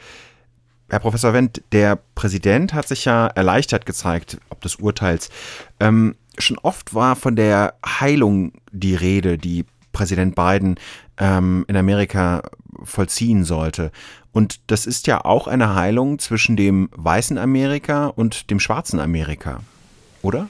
Herr 0.88 1.00
Professor 1.00 1.34
Wendt, 1.34 1.64
der 1.72 1.98
Präsident 2.14 2.76
hat 2.76 2.88
sich 2.88 3.06
ja 3.06 3.26
erleichtert 3.26 3.88
gezeigt, 3.88 4.38
ob 4.50 4.62
des 4.62 4.76
Urteils. 4.76 5.30
Ähm, 5.80 6.16
schon 6.38 6.60
oft 6.60 6.94
war 6.94 7.16
von 7.16 7.36
der 7.36 7.74
Heilung 7.84 8.54
die 8.72 8.94
Rede, 8.94 9.40
die 9.40 9.66
Präsident 9.94 10.36
Biden 10.36 10.76
ähm, 11.18 11.66
in 11.68 11.76
Amerika 11.76 12.44
vollziehen 12.84 13.44
sollte. 13.44 13.92
Und 14.38 14.60
das 14.68 14.86
ist 14.86 15.08
ja 15.08 15.26
auch 15.26 15.48
eine 15.48 15.74
Heilung 15.74 16.20
zwischen 16.20 16.56
dem 16.56 16.90
weißen 16.96 17.40
Amerika 17.40 18.06
und 18.06 18.52
dem 18.52 18.60
schwarzen 18.60 19.00
Amerika, 19.00 19.62
oder? 20.22 20.48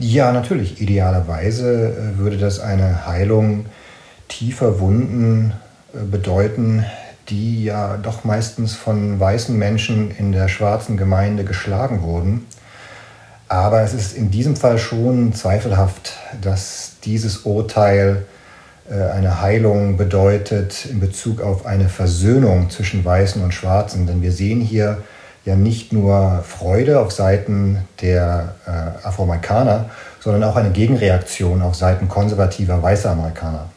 Ja, 0.00 0.32
natürlich. 0.32 0.80
Idealerweise 0.80 1.94
äh, 2.16 2.18
würde 2.18 2.36
das 2.36 2.58
eine 2.58 3.06
Heilung 3.06 3.66
tiefer 4.26 4.80
Wunden 4.80 5.52
äh, 5.94 5.98
bedeuten, 6.02 6.84
die 7.28 7.62
ja 7.62 7.96
doch 7.96 8.24
meistens 8.24 8.74
von 8.74 9.20
weißen 9.20 9.56
Menschen 9.56 10.10
in 10.10 10.32
der 10.32 10.48
schwarzen 10.48 10.96
Gemeinde 10.96 11.44
geschlagen 11.44 12.02
wurden. 12.02 12.44
Aber 13.46 13.82
es 13.82 13.94
ist 13.94 14.16
in 14.16 14.32
diesem 14.32 14.56
Fall 14.56 14.78
schon 14.78 15.32
zweifelhaft, 15.32 16.14
dass 16.42 16.96
dieses 17.04 17.36
Urteil 17.44 18.26
eine 18.94 19.40
Heilung 19.40 19.96
bedeutet 19.96 20.86
in 20.86 21.00
Bezug 21.00 21.40
auf 21.42 21.66
eine 21.66 21.88
Versöhnung 21.88 22.70
zwischen 22.70 23.04
Weißen 23.04 23.42
und 23.42 23.52
Schwarzen. 23.52 24.06
Denn 24.06 24.22
wir 24.22 24.32
sehen 24.32 24.60
hier 24.60 25.02
ja 25.44 25.56
nicht 25.56 25.92
nur 25.92 26.42
Freude 26.46 27.00
auf 27.00 27.12
Seiten 27.12 27.84
der 28.00 28.54
äh, 28.66 29.06
Afroamerikaner, 29.06 29.90
sondern 30.20 30.44
auch 30.44 30.56
eine 30.56 30.70
Gegenreaktion 30.70 31.62
auf 31.62 31.74
Seiten 31.74 32.08
konservativer 32.08 32.82
weißer 32.82 33.10
Amerikaner. 33.10 33.70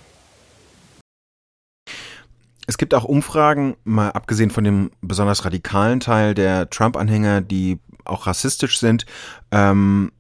Es 2.68 2.78
gibt 2.78 2.94
auch 2.94 3.04
Umfragen, 3.04 3.76
mal 3.84 4.12
abgesehen 4.12 4.50
von 4.50 4.64
dem 4.64 4.92
besonders 5.02 5.44
radikalen 5.46 6.00
Teil 6.00 6.34
der 6.34 6.70
Trump-Anhänger, 6.70 7.42
die 7.42 7.80
auch 8.06 8.28
rassistisch 8.28 8.80
sind, 8.80 9.06
ähm, 9.52 10.12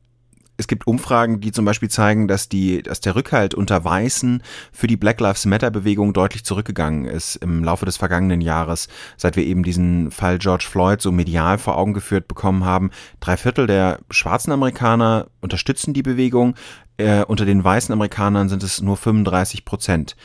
es 0.62 0.68
gibt 0.68 0.86
Umfragen, 0.86 1.42
die 1.42 1.52
zum 1.52 1.66
Beispiel 1.66 1.90
zeigen, 1.90 2.28
dass 2.28 2.48
die, 2.48 2.84
dass 2.84 3.02
der 3.02 3.16
Rückhalt 3.16 3.56
unter 3.56 3.84
Weißen 3.84 4.44
für 4.72 4.86
die 4.86 4.96
Black 4.96 5.20
Lives 5.20 5.46
Matter 5.48 5.72
Bewegung 5.72 6.14
deutlich 6.14 6.46
zurückgegangen 6.46 7.06
ist 7.06 7.36
im 7.38 7.64
Laufe 7.64 7.86
des 7.86 7.98
vergangenen 7.98 8.42
Jahres, 8.42 8.88
seit 9.18 9.36
wir 9.36 9.44
eben 9.44 9.64
diesen 9.64 10.12
Fall 10.12 10.38
George 10.38 10.68
Floyd 10.70 11.02
so 11.02 11.12
medial 11.12 11.58
vor 11.58 11.78
Augen 11.78 11.94
geführt 11.94 12.28
bekommen 12.28 12.64
haben. 12.64 12.92
Drei 13.20 13.38
Viertel 13.38 13.66
der 13.66 14.00
schwarzen 14.12 14.52
Amerikaner 14.52 15.28
unterstützen 15.42 15.94
die 15.96 16.04
Bewegung. 16.04 16.54
Äh, 16.98 17.26
unter 17.26 17.46
den 17.46 17.64
weißen 17.64 17.92
Amerikanern 17.92 18.48
sind 18.48 18.62
es 18.62 18.82
nur 18.82 18.98
35 18.98 19.66
Prozent. 19.66 20.16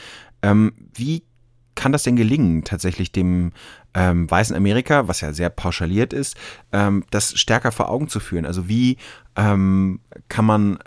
Ähm, 0.43 0.75
wie 0.93 1.25
kann 1.77 1.93
das 1.93 2.03
denn 2.03 2.17
gelingen, 2.17 2.65
tatsächlich 2.65 3.13
dem 3.13 3.53
ähm, 3.95 4.29
weißen 4.29 4.57
Amerika, 4.57 5.07
was 5.07 5.21
ja 5.21 5.33
sehr 5.33 5.51
pauschaliert 5.51 6.13
ist, 6.13 6.37
ähm, 6.73 7.05
das 7.11 7.39
stärker 7.39 7.71
vor 7.71 7.89
Augen 7.89 8.09
zu 8.09 8.19
führen? 8.19 8.45
Also 8.45 8.69
wie 8.69 8.97
ähm, 9.37 10.01
kann 10.29 10.45
man 10.45 10.79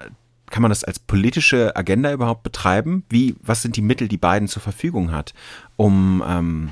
kann 0.49 0.63
man 0.63 0.69
das 0.69 0.83
als 0.83 0.99
politische 0.99 1.75
Agenda 1.75 2.11
überhaupt 2.11 2.43
betreiben? 2.43 3.03
Wie, 3.07 3.35
was 3.41 3.61
sind 3.61 3.75
die 3.75 3.83
Mittel, 3.83 4.07
die 4.07 4.17
Biden 4.17 4.47
zur 4.47 4.63
Verfügung 4.63 5.11
hat, 5.11 5.35
um 5.77 6.23
ähm, 6.27 6.71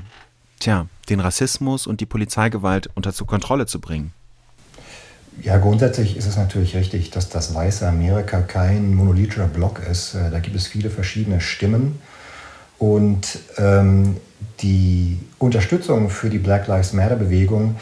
tja, 0.60 0.88
den 1.10 1.20
Rassismus 1.20 1.88
und 1.88 2.02
die 2.02 2.06
Polizeigewalt 2.06 2.90
unter 2.96 3.14
zur 3.14 3.28
Kontrolle 3.28 3.68
zu 3.68 3.80
bringen? 3.80 4.14
Ja, 5.44 5.58
grundsätzlich 5.58 6.18
ist 6.18 6.26
es 6.26 6.36
natürlich 6.36 6.76
richtig, 6.76 7.12
dass 7.12 7.30
das 7.30 7.54
weiße 7.54 7.88
Amerika 7.88 8.42
kein 8.42 8.96
monolithischer 8.96 9.48
Block 9.48 9.80
ist. 9.80 10.16
Äh, 10.16 10.32
da 10.32 10.40
gibt 10.40 10.56
es 10.56 10.66
viele 10.68 10.90
verschiedene 10.90 11.42
Stimmen. 11.42 12.02
Und 12.80 13.40
ähm, 13.58 14.18
die 14.62 15.20
Unterstützung 15.40 16.10
für 16.10 16.30
die 16.30 16.38
Black 16.38 16.68
Lives 16.68 16.94
Matter-Bewegung 16.94 17.76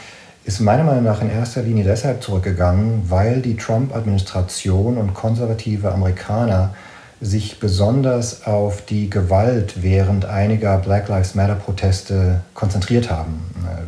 ist 0.46 0.60
meiner 0.60 0.84
Meinung 0.84 1.04
nach 1.04 1.22
in 1.22 1.30
erster 1.30 1.64
Linie 1.64 1.84
deshalb 1.84 2.22
zurückgegangen, 2.22 3.10
weil 3.10 3.42
die 3.42 3.58
Trump-Administration 3.58 4.98
und 4.98 5.14
konservative 5.14 5.92
Amerikaner 5.92 6.76
sich 7.22 7.60
besonders 7.60 8.46
auf 8.46 8.86
die 8.86 9.10
Gewalt 9.10 9.82
während 9.82 10.26
einiger 10.26 10.78
Black 10.78 11.08
Lives 11.08 11.34
Matter-Proteste 11.34 12.42
konzentriert 12.54 13.10
haben. 13.10 13.40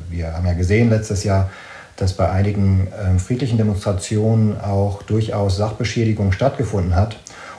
Wir 0.09 0.33
haben 0.33 0.47
ja 0.47 0.53
gesehen 0.53 0.89
letztes 0.89 1.23
Jahr, 1.23 1.49
dass 1.97 2.13
bei 2.13 2.29
einigen 2.29 2.87
äh, 2.87 3.19
friedlichen 3.19 3.57
Demonstrationen 3.57 4.59
auch 4.59 5.03
durchaus 5.03 5.57
Sachbeschädigung 5.57 6.31
stattgefunden 6.31 6.95
hat. 6.95 7.17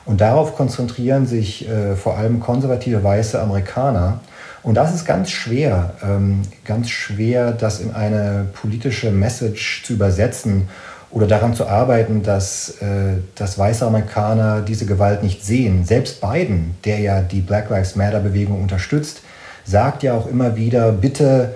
Und 0.08 0.22
darauf 0.22 0.56
konzentrieren 0.56 1.26
sich 1.26 1.68
äh, 1.68 1.94
vor 1.94 2.16
allem 2.16 2.40
konservative 2.40 3.04
weiße 3.04 3.38
Amerikaner. 3.40 4.20
Und 4.62 4.74
das 4.74 4.94
ist 4.94 5.04
ganz 5.04 5.30
schwer, 5.30 5.92
ähm, 6.02 6.40
ganz 6.64 6.88
schwer, 6.88 7.52
das 7.52 7.80
in 7.80 7.94
eine 7.94 8.46
politische 8.54 9.10
Message 9.10 9.82
zu 9.84 9.92
übersetzen 9.92 10.68
oder 11.10 11.26
daran 11.26 11.52
zu 11.52 11.66
arbeiten, 11.66 12.22
dass, 12.22 12.80
äh, 12.80 13.18
dass 13.34 13.58
weiße 13.58 13.86
Amerikaner 13.86 14.62
diese 14.62 14.86
Gewalt 14.86 15.22
nicht 15.22 15.44
sehen. 15.44 15.84
Selbst 15.84 16.22
Biden, 16.22 16.74
der 16.86 17.00
ja 17.00 17.20
die 17.20 17.42
Black 17.42 17.68
Lives 17.68 17.94
Matter 17.94 18.20
Bewegung 18.20 18.62
unterstützt, 18.62 19.20
sagt 19.66 20.02
ja 20.02 20.14
auch 20.14 20.26
immer 20.26 20.56
wieder, 20.56 20.90
bitte 20.90 21.54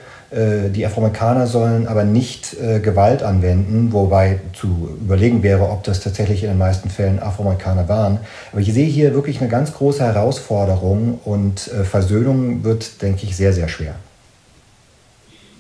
die 0.71 0.87
Afroamerikaner 0.87 1.47
sollen 1.47 1.87
aber 1.87 2.05
nicht 2.05 2.57
äh, 2.59 2.81
Gewalt 2.81 3.23
anwenden, 3.23 3.93
wobei 3.93 4.41
zu 4.55 4.97
überlegen 5.01 5.43
wäre, 5.43 5.69
ob 5.69 5.85
das 5.85 6.01
tatsächlich 6.01 6.43
in 6.43 6.49
den 6.49 6.59
meisten 6.59 6.89
Fällen 6.89 7.21
Afroamerikaner 7.21 7.89
waren. 7.89 8.19
Aber 8.51 8.61
ich 8.61 8.73
sehe 8.73 8.87
hier 8.87 9.15
wirklich 9.15 9.41
eine 9.41 9.51
ganz 9.51 9.75
große 9.75 10.03
Herausforderung 10.03 11.19
und 11.25 11.69
äh, 11.69 11.85
Versöhnung 11.85 12.65
wird, 12.65 13.03
denke 13.03 13.25
ich, 13.25 13.37
sehr, 13.37 13.53
sehr 13.53 13.69
schwer. 13.69 13.95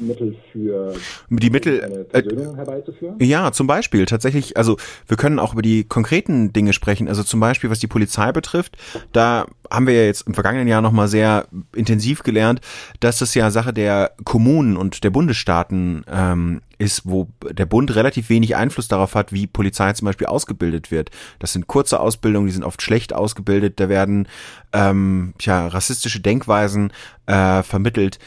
Mittel 0.06 0.36
für 0.52 0.94
die 1.28 1.50
Mittel 1.50 1.82
eine 1.82 1.94
äh, 1.94 2.22
Versöhnung 2.22 2.56
herbeizuführen? 2.56 3.16
Ja, 3.20 3.52
zum 3.52 3.66
Beispiel 3.66 4.06
tatsächlich. 4.06 4.56
Also 4.56 4.76
wir 5.06 5.16
können 5.16 5.38
auch 5.38 5.52
über 5.52 5.62
die 5.62 5.84
konkreten 5.84 6.52
Dinge 6.52 6.72
sprechen. 6.72 7.08
Also 7.08 7.22
zum 7.22 7.40
Beispiel 7.40 7.70
was 7.70 7.78
die 7.78 7.86
Polizei 7.86 8.32
betrifft, 8.32 8.76
da 9.12 9.46
haben 9.70 9.86
wir 9.86 9.94
ja 9.94 10.04
jetzt 10.04 10.26
im 10.26 10.34
vergangenen 10.34 10.68
Jahr 10.68 10.82
noch 10.82 10.92
mal 10.92 11.08
sehr 11.08 11.46
intensiv 11.74 12.22
gelernt, 12.22 12.60
dass 13.00 13.18
das 13.18 13.34
ja 13.34 13.50
Sache 13.50 13.72
der 13.72 14.12
Kommunen 14.24 14.76
und 14.76 15.04
der 15.04 15.10
Bundesstaaten 15.10 16.04
ähm, 16.10 16.60
ist, 16.78 17.02
wo 17.04 17.28
der 17.50 17.66
Bund 17.66 17.94
relativ 17.94 18.28
wenig 18.28 18.56
Einfluss 18.56 18.88
darauf 18.88 19.14
hat, 19.14 19.32
wie 19.32 19.46
Polizei 19.46 19.92
zum 19.92 20.06
Beispiel 20.06 20.26
ausgebildet 20.26 20.90
wird. 20.90 21.10
Das 21.38 21.52
sind 21.52 21.68
kurze 21.68 22.00
Ausbildungen, 22.00 22.46
die 22.46 22.52
sind 22.52 22.64
oft 22.64 22.82
schlecht 22.82 23.14
ausgebildet. 23.14 23.78
Da 23.80 23.88
werden 23.88 24.28
ähm, 24.72 25.34
ja 25.40 25.68
rassistische 25.68 26.20
Denkweisen 26.20 26.92
äh, 27.26 27.62
vermittelt 27.62 28.18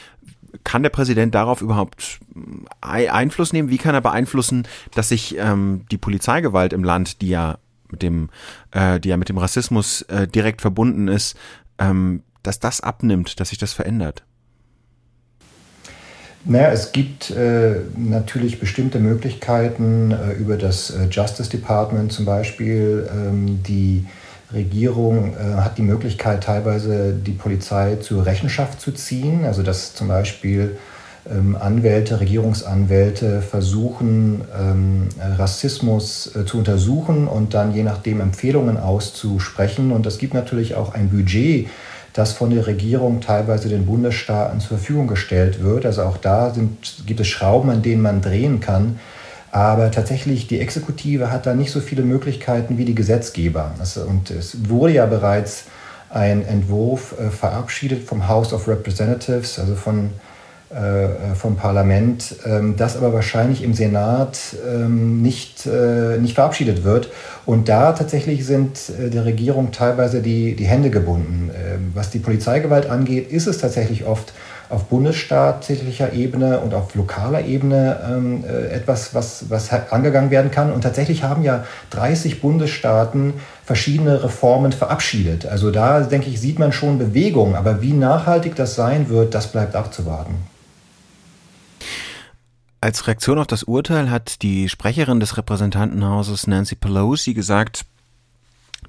kann 0.63 0.83
der 0.83 0.89
Präsident 0.89 1.35
darauf 1.35 1.61
überhaupt 1.61 2.19
Einfluss 2.81 3.53
nehmen? 3.53 3.69
Wie 3.69 3.77
kann 3.77 3.95
er 3.95 4.01
beeinflussen, 4.01 4.67
dass 4.93 5.09
sich 5.09 5.37
ähm, 5.37 5.85
die 5.91 5.97
Polizeigewalt 5.97 6.73
im 6.73 6.83
Land, 6.83 7.21
die 7.21 7.29
ja 7.29 7.57
mit 7.89 8.01
dem, 8.01 8.29
äh, 8.71 8.99
die 8.99 9.09
ja 9.09 9.17
mit 9.17 9.29
dem 9.29 9.37
Rassismus 9.37 10.01
äh, 10.03 10.27
direkt 10.27 10.61
verbunden 10.61 11.07
ist, 11.07 11.37
ähm, 11.79 12.23
dass 12.43 12.59
das 12.59 12.81
abnimmt, 12.81 13.39
dass 13.39 13.49
sich 13.49 13.57
das 13.57 13.73
verändert? 13.73 14.23
Naja, 16.47 16.71
es 16.71 16.91
gibt 16.91 17.31
äh, 17.31 17.77
natürlich 17.97 18.59
bestimmte 18.59 18.99
Möglichkeiten 18.99 20.11
äh, 20.11 20.33
über 20.33 20.57
das 20.57 20.91
äh, 20.91 21.07
Justice 21.09 21.49
Department 21.49 22.13
zum 22.13 22.25
Beispiel, 22.25 23.09
ähm, 23.11 23.63
die 23.63 24.05
Regierung 24.55 25.33
äh, 25.35 25.55
hat 25.55 25.77
die 25.77 25.83
Möglichkeit, 25.83 26.43
teilweise 26.43 27.13
die 27.13 27.33
Polizei 27.33 27.97
zur 27.97 28.25
Rechenschaft 28.25 28.81
zu 28.81 28.91
ziehen. 28.91 29.45
Also 29.45 29.61
dass 29.61 29.93
zum 29.93 30.07
Beispiel 30.07 30.77
ähm, 31.29 31.55
Anwälte, 31.59 32.19
Regierungsanwälte 32.19 33.41
versuchen, 33.41 34.43
ähm, 34.59 35.09
Rassismus 35.19 36.35
äh, 36.35 36.45
zu 36.45 36.57
untersuchen 36.57 37.27
und 37.27 37.53
dann 37.53 37.73
je 37.73 37.83
nachdem 37.83 38.21
Empfehlungen 38.21 38.77
auszusprechen. 38.77 39.91
Und 39.91 40.05
es 40.05 40.17
gibt 40.17 40.33
natürlich 40.33 40.75
auch 40.75 40.93
ein 40.93 41.09
Budget, 41.09 41.67
das 42.13 42.31
von 42.31 42.49
der 42.49 42.65
Regierung 42.65 43.21
teilweise 43.21 43.69
den 43.69 43.85
Bundesstaaten 43.85 44.61
zur 44.61 44.77
Verfügung 44.77 45.07
gestellt 45.07 45.61
wird. 45.61 45.85
Also 45.85 46.03
auch 46.03 46.17
da 46.17 46.53
sind, 46.53 46.77
gibt 47.05 47.19
es 47.19 47.27
Schrauben, 47.27 47.69
an 47.69 47.81
denen 47.81 48.01
man 48.01 48.21
drehen 48.21 48.59
kann 48.61 48.99
aber 49.55 49.89
tatsächlich, 49.89 50.47
die 50.47 50.59
Exekutive 50.59 51.31
hat 51.31 51.45
da 51.45 51.53
nicht 51.53 51.71
so 51.71 51.79
viele 51.79 52.01
Möglichkeiten 52.01 52.77
wie 52.77 52.83
die 52.83 52.93
Gesetzgeber. 52.93 53.71
Und 54.05 54.29
es 54.29 54.67
wurde 54.67 54.91
ja 54.91 55.05
bereits 55.05 55.63
ein 56.09 56.45
Entwurf 56.45 57.15
äh, 57.17 57.29
verabschiedet 57.29 58.03
vom 58.03 58.27
House 58.27 58.51
of 58.51 58.67
Representatives, 58.67 59.57
also 59.57 59.75
von, 59.75 60.09
äh, 60.71 61.35
vom 61.35 61.55
Parlament, 61.55 62.35
ähm, 62.45 62.75
das 62.75 62.97
aber 62.97 63.13
wahrscheinlich 63.13 63.63
im 63.63 63.73
Senat 63.73 64.37
ähm, 64.69 65.21
nicht, 65.21 65.65
äh, 65.67 66.17
nicht 66.17 66.35
verabschiedet 66.35 66.83
wird. 66.83 67.07
Und 67.45 67.69
da 67.69 67.93
tatsächlich 67.93 68.45
sind 68.45 68.91
der 68.99 69.23
Regierung 69.23 69.71
teilweise 69.71 70.21
die, 70.21 70.57
die 70.57 70.65
Hände 70.65 70.89
gebunden. 70.89 71.49
Ähm, 71.55 71.91
was 71.93 72.09
die 72.09 72.19
Polizeigewalt 72.19 72.89
angeht, 72.89 73.31
ist 73.31 73.47
es 73.47 73.59
tatsächlich 73.59 74.05
oft 74.05 74.33
auf 74.69 74.85
bundesstaatlicher 74.85 76.13
Ebene 76.13 76.59
und 76.59 76.73
auf 76.73 76.95
lokaler 76.95 77.45
Ebene 77.45 77.99
ähm, 78.07 78.43
äh, 78.43 78.67
etwas, 78.67 79.13
was, 79.13 79.49
was 79.49 79.71
angegangen 79.71 80.31
werden 80.31 80.51
kann. 80.51 80.71
Und 80.71 80.81
tatsächlich 80.81 81.23
haben 81.23 81.43
ja 81.43 81.65
30 81.91 82.41
Bundesstaaten 82.41 83.33
verschiedene 83.63 84.23
Reformen 84.23 84.71
verabschiedet. 84.71 85.45
Also 85.45 85.71
da, 85.71 86.01
denke 86.01 86.29
ich, 86.29 86.39
sieht 86.39 86.59
man 86.59 86.71
schon 86.71 86.97
Bewegung. 86.97 87.55
Aber 87.55 87.81
wie 87.81 87.93
nachhaltig 87.93 88.55
das 88.55 88.75
sein 88.75 89.09
wird, 89.09 89.33
das 89.33 89.51
bleibt 89.51 89.75
abzuwarten. 89.75 90.35
Als 92.81 93.07
Reaktion 93.07 93.39
auf 93.39 93.47
das 93.47 93.63
Urteil 93.63 94.11
hat 94.11 94.43
die 94.43 94.69
Sprecherin 94.69 95.19
des 95.19 95.37
Repräsentantenhauses 95.37 96.45
Nancy 96.45 96.75
Pelosi 96.75 97.33
gesagt, 97.33 97.85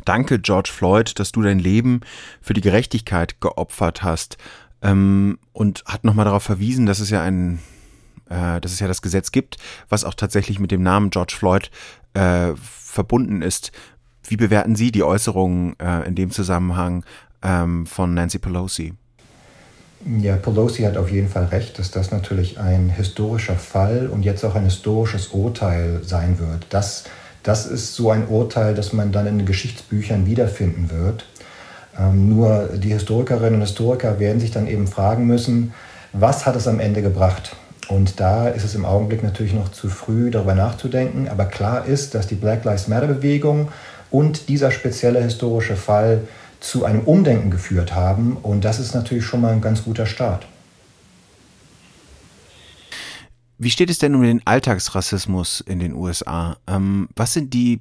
Danke, 0.05 0.39
George 0.39 0.71
Floyd, 0.73 1.19
dass 1.19 1.33
du 1.33 1.43
dein 1.43 1.59
Leben 1.59 2.03
für 2.43 2.53
die 2.53 2.61
Gerechtigkeit 2.61 3.41
geopfert 3.41 4.03
hast 4.03 4.37
ähm, 4.83 5.39
und 5.53 5.85
hat 5.87 6.05
nochmal 6.05 6.25
darauf 6.25 6.43
verwiesen, 6.43 6.87
dass 6.87 7.01
es 7.01 7.11
ja 7.11 7.23
ein, 7.23 7.59
äh, 8.29 8.61
dass 8.61 8.73
es 8.73 8.81
ja 8.81 8.89
das 8.89 9.03
Gesetz 9.03 9.33
gibt, 9.33 9.57
was 9.89 10.05
auch 10.05 10.15
tatsächlich 10.15 10.59
mit 10.59 10.71
dem 10.71 10.83
Namen 10.83 11.11
George 11.11 11.35
Floyd 11.37 11.71
äh, 12.15 12.53
verbunden 12.57 13.43
ist. 13.43 13.73
Wie 14.29 14.37
bewerten 14.37 14.75
Sie 14.75 14.91
die 14.91 15.03
Äußerungen 15.03 15.79
äh, 15.79 16.07
in 16.07 16.15
dem 16.15 16.31
Zusammenhang 16.31 17.05
ähm, 17.43 17.87
von 17.87 18.15
Nancy 18.15 18.39
Pelosi? 18.39 18.95
Ja, 20.21 20.37
Pelosi 20.37 20.83
hat 20.83 20.97
auf 20.97 21.11
jeden 21.11 21.29
Fall 21.29 21.47
recht, 21.47 21.79
dass 21.79 21.91
das 21.91 22.11
natürlich 22.11 22.61
ein 22.61 22.91
historischer 22.91 23.57
Fall 23.57 24.09
und 24.09 24.25
jetzt 24.25 24.45
auch 24.45 24.55
ein 24.55 24.65
historisches 24.65 25.29
Urteil 25.29 26.01
sein 26.05 26.39
wird. 26.39 26.67
Das, 26.71 27.05
das 27.43 27.67
ist 27.67 27.95
so 27.95 28.11
ein 28.11 28.29
Urteil, 28.29 28.75
das 28.75 28.93
man 28.93 29.11
dann 29.11 29.27
in 29.27 29.39
den 29.39 29.47
Geschichtsbüchern 29.47 30.27
wiederfinden 30.27 30.91
wird. 30.91 31.27
Ähm, 31.99 32.29
nur 32.29 32.69
die 32.75 32.93
Historikerinnen 32.93 33.55
und 33.55 33.61
Historiker 33.63 34.19
werden 34.19 34.41
sich 34.41 34.51
dann 34.51 34.67
eben 34.67 34.87
fragen 34.87 35.27
müssen, 35.27 35.73
was 36.13 36.47
hat 36.47 36.57
es 36.57 36.69
am 36.69 36.81
Ende 36.81 37.03
gebracht? 37.03 37.57
Und 37.89 38.21
da 38.21 38.49
ist 38.49 38.65
es 38.65 38.75
im 38.75 38.85
Augenblick 38.85 39.23
natürlich 39.23 39.55
noch 39.55 39.71
zu 39.71 39.89
früh, 39.89 40.31
darüber 40.31 40.55
nachzudenken. 40.55 41.29
Aber 41.29 41.45
klar 41.45 41.87
ist, 41.87 42.15
dass 42.15 42.27
die 42.27 42.35
Black 42.35 42.65
Lives 42.65 42.89
Matter-Bewegung 42.89 43.69
und 44.11 44.49
dieser 44.49 44.71
spezielle 44.71 45.23
historische 45.23 45.77
Fall 45.77 46.23
zu 46.61 46.85
einem 46.85 47.03
Umdenken 47.03 47.51
geführt 47.51 47.95
haben. 47.95 48.37
Und 48.37 48.65
das 48.65 48.81
ist 48.81 48.95
natürlich 48.95 49.25
schon 49.25 49.41
mal 49.41 49.53
ein 49.53 49.61
ganz 49.61 49.85
guter 49.85 50.07
Start. 50.07 50.47
Wie 53.59 53.71
steht 53.71 53.89
es 53.89 53.99
denn 53.99 54.15
um 54.15 54.23
den 54.23 54.43
Alltagsrassismus 54.45 55.61
in 55.61 55.79
den 55.79 55.95
USA? 55.95 56.59
Ähm, 56.67 57.09
was 57.17 57.33
sind 57.33 57.55
die 57.55 57.81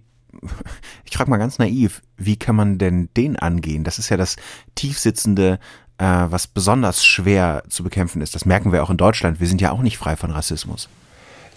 ich 1.06 1.16
frage 1.18 1.30
mal 1.30 1.38
ganz 1.38 1.60
naiv, 1.60 2.02
wie 2.18 2.38
kann 2.38 2.56
man 2.56 2.78
denn 2.78 3.10
den 3.16 3.38
angehen? 3.38 3.84
Das 3.84 4.00
ist 4.00 4.10
ja 4.10 4.18
das 4.18 4.36
tiefsitzende, 4.76 5.60
äh, 5.98 6.06
was 6.06 6.48
besonders 6.48 7.06
schwer 7.06 7.64
zu 7.70 7.84
bekämpfen 7.84 8.22
ist. 8.22 8.36
Das 8.36 8.46
merken 8.46 8.72
wir 8.72 8.84
auch 8.84 8.90
in 8.90 8.98
Deutschland. 8.98 9.40
Wir 9.40 9.48
sind 9.48 9.62
ja 9.62 9.72
auch 9.72 9.82
nicht 9.82 9.98
frei 9.98 10.16
von 10.16 10.32
Rassismus. 10.32 10.90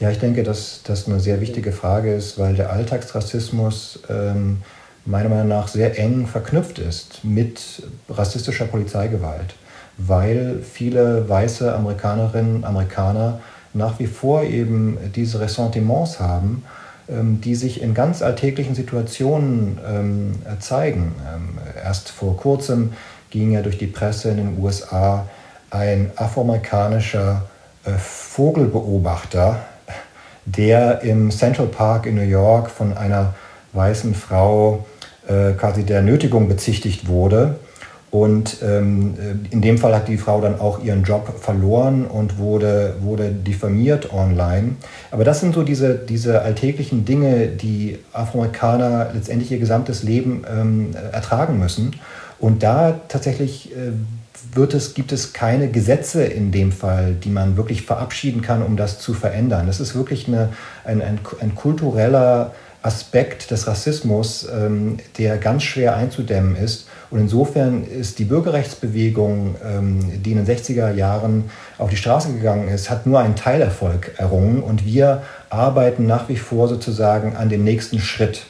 Ja, 0.00 0.10
ich 0.10 0.18
denke, 0.18 0.44
dass 0.44 0.82
das 0.84 1.08
eine 1.08 1.18
sehr 1.18 1.40
wichtige 1.40 1.72
Frage 1.72 2.14
ist, 2.14 2.38
weil 2.38 2.54
der 2.54 2.72
Alltagsrassismus 2.72 4.00
ähm, 4.08 4.62
meiner 5.04 5.28
Meinung 5.28 5.48
nach 5.48 5.66
sehr 5.66 5.98
eng 5.98 6.26
verknüpft 6.26 6.78
ist 6.78 7.24
mit 7.24 7.82
rassistischer 8.08 8.66
Polizeigewalt, 8.66 9.54
weil 9.96 10.62
viele 10.62 11.28
weiße 11.28 11.74
Amerikanerinnen 11.74 12.56
und 12.56 12.64
Amerikaner 12.64 13.40
nach 13.74 13.98
wie 13.98 14.06
vor 14.06 14.44
eben 14.44 14.98
diese 15.14 15.40
Ressentiments 15.40 16.20
haben 16.20 16.62
die 17.08 17.54
sich 17.54 17.80
in 17.80 17.94
ganz 17.94 18.20
alltäglichen 18.20 18.74
Situationen 18.74 19.78
ähm, 19.86 20.60
zeigen. 20.60 21.14
Ähm, 21.26 21.58
erst 21.82 22.10
vor 22.10 22.36
kurzem 22.36 22.92
ging 23.30 23.52
ja 23.52 23.62
durch 23.62 23.78
die 23.78 23.86
Presse 23.86 24.30
in 24.30 24.36
den 24.36 24.58
USA 24.58 25.26
ein 25.70 26.10
afroamerikanischer 26.16 27.44
äh, 27.84 27.92
Vogelbeobachter, 27.92 29.60
der 30.44 31.02
im 31.02 31.30
Central 31.30 31.66
Park 31.66 32.06
in 32.06 32.14
New 32.14 32.22
York 32.22 32.70
von 32.70 32.96
einer 32.96 33.34
weißen 33.72 34.14
Frau 34.14 34.86
äh, 35.26 35.52
quasi 35.52 35.84
der 35.84 36.02
Nötigung 36.02 36.48
bezichtigt 36.48 37.08
wurde 37.08 37.58
und 38.10 38.58
ähm, 38.62 39.14
äh, 39.18 39.52
in 39.52 39.60
dem 39.60 39.76
Fall 39.76 39.94
hat 39.94 40.08
die 40.08 40.16
Frau 40.16 40.40
dann 40.40 40.58
auch 40.60 40.82
ihren 40.82 41.04
Job 41.04 41.40
verloren 41.40 42.06
und 42.06 42.38
wurde, 42.38 42.96
wurde 43.00 43.30
diffamiert 43.30 44.12
online. 44.14 44.76
Aber 45.10 45.24
das 45.24 45.40
sind 45.40 45.54
so 45.54 45.62
diese, 45.62 45.94
diese 45.94 46.40
alltäglichen 46.40 47.04
Dinge, 47.04 47.48
die 47.48 47.98
Afroamerikaner 48.12 49.10
letztendlich 49.12 49.52
ihr 49.52 49.58
gesamtes 49.58 50.02
Leben 50.02 50.44
ähm, 50.50 50.90
ertragen 51.12 51.58
müssen. 51.58 51.96
Und 52.38 52.62
da 52.62 52.98
tatsächlich 53.08 53.72
äh, 53.72 53.92
wird 54.54 54.72
es, 54.72 54.94
gibt 54.94 55.12
es 55.12 55.34
keine 55.34 55.68
Gesetze 55.68 56.24
in 56.24 56.50
dem 56.50 56.72
Fall, 56.72 57.14
die 57.14 57.30
man 57.30 57.58
wirklich 57.58 57.82
verabschieden 57.82 58.40
kann, 58.40 58.62
um 58.62 58.76
das 58.78 59.00
zu 59.00 59.12
verändern. 59.12 59.66
Das 59.66 59.80
ist 59.80 59.94
wirklich 59.94 60.28
eine, 60.28 60.48
ein, 60.84 61.02
ein, 61.02 61.18
ein 61.40 61.54
kultureller 61.54 62.52
Aspekt 62.80 63.50
des 63.50 63.66
Rassismus, 63.66 64.48
ähm, 64.50 64.98
der 65.18 65.36
ganz 65.36 65.64
schwer 65.64 65.96
einzudämmen 65.96 66.56
ist. 66.56 66.87
Und 67.10 67.20
insofern 67.20 67.84
ist 67.84 68.18
die 68.18 68.24
Bürgerrechtsbewegung, 68.24 69.56
ähm, 69.64 70.22
die 70.22 70.32
in 70.32 70.44
den 70.44 70.46
60er 70.46 70.92
Jahren 70.92 71.50
auf 71.78 71.90
die 71.90 71.96
Straße 71.96 72.32
gegangen 72.32 72.68
ist, 72.68 72.90
hat 72.90 73.06
nur 73.06 73.20
einen 73.20 73.36
Teilerfolg 73.36 74.14
errungen. 74.18 74.62
Und 74.62 74.84
wir 74.84 75.22
arbeiten 75.48 76.06
nach 76.06 76.28
wie 76.28 76.36
vor 76.36 76.68
sozusagen 76.68 77.36
an 77.36 77.48
dem 77.48 77.64
nächsten 77.64 77.98
Schritt. 77.98 78.46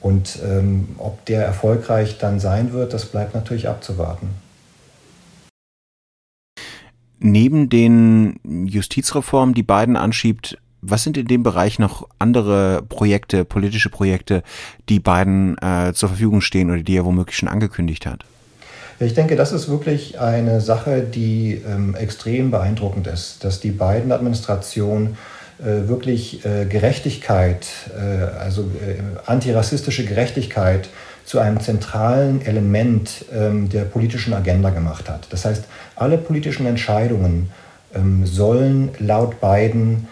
Und 0.00 0.38
ähm, 0.44 0.88
ob 0.98 1.24
der 1.24 1.44
erfolgreich 1.44 2.18
dann 2.18 2.40
sein 2.40 2.72
wird, 2.72 2.92
das 2.92 3.06
bleibt 3.06 3.34
natürlich 3.34 3.68
abzuwarten. 3.68 4.28
neben 7.24 7.70
den 7.70 8.38
Justizreformen, 8.44 9.54
die 9.54 9.62
Biden 9.62 9.96
anschiebt, 9.96 10.58
was 10.86 11.02
sind 11.02 11.16
in 11.16 11.26
dem 11.26 11.42
Bereich 11.42 11.78
noch 11.78 12.08
andere 12.18 12.82
Projekte, 12.88 13.44
politische 13.44 13.90
Projekte, 13.90 14.42
die 14.88 15.00
Biden 15.00 15.56
äh, 15.58 15.92
zur 15.92 16.10
Verfügung 16.10 16.40
stehen 16.40 16.70
oder 16.70 16.82
die 16.82 16.96
er 16.96 17.04
womöglich 17.04 17.36
schon 17.36 17.48
angekündigt 17.48 18.06
hat? 18.06 18.24
Ich 19.00 19.14
denke, 19.14 19.34
das 19.34 19.52
ist 19.52 19.68
wirklich 19.68 20.20
eine 20.20 20.60
Sache, 20.60 21.00
die 21.02 21.60
ähm, 21.66 21.94
extrem 21.96 22.50
beeindruckend 22.50 23.06
ist, 23.08 23.42
dass 23.42 23.60
die 23.60 23.72
Biden-Administration 23.72 25.16
äh, 25.58 25.88
wirklich 25.88 26.44
äh, 26.44 26.66
Gerechtigkeit, 26.66 27.66
äh, 27.96 28.38
also 28.38 28.62
äh, 28.62 29.00
antirassistische 29.26 30.04
Gerechtigkeit 30.04 30.88
zu 31.24 31.38
einem 31.38 31.60
zentralen 31.60 32.44
Element 32.44 33.24
ähm, 33.32 33.68
der 33.68 33.82
politischen 33.82 34.32
Agenda 34.32 34.70
gemacht 34.70 35.08
hat. 35.08 35.26
Das 35.30 35.44
heißt, 35.44 35.64
alle 35.96 36.18
politischen 36.18 36.66
Entscheidungen 36.66 37.50
ähm, 37.94 38.26
sollen 38.26 38.90
laut 38.98 39.40
Biden 39.40 40.06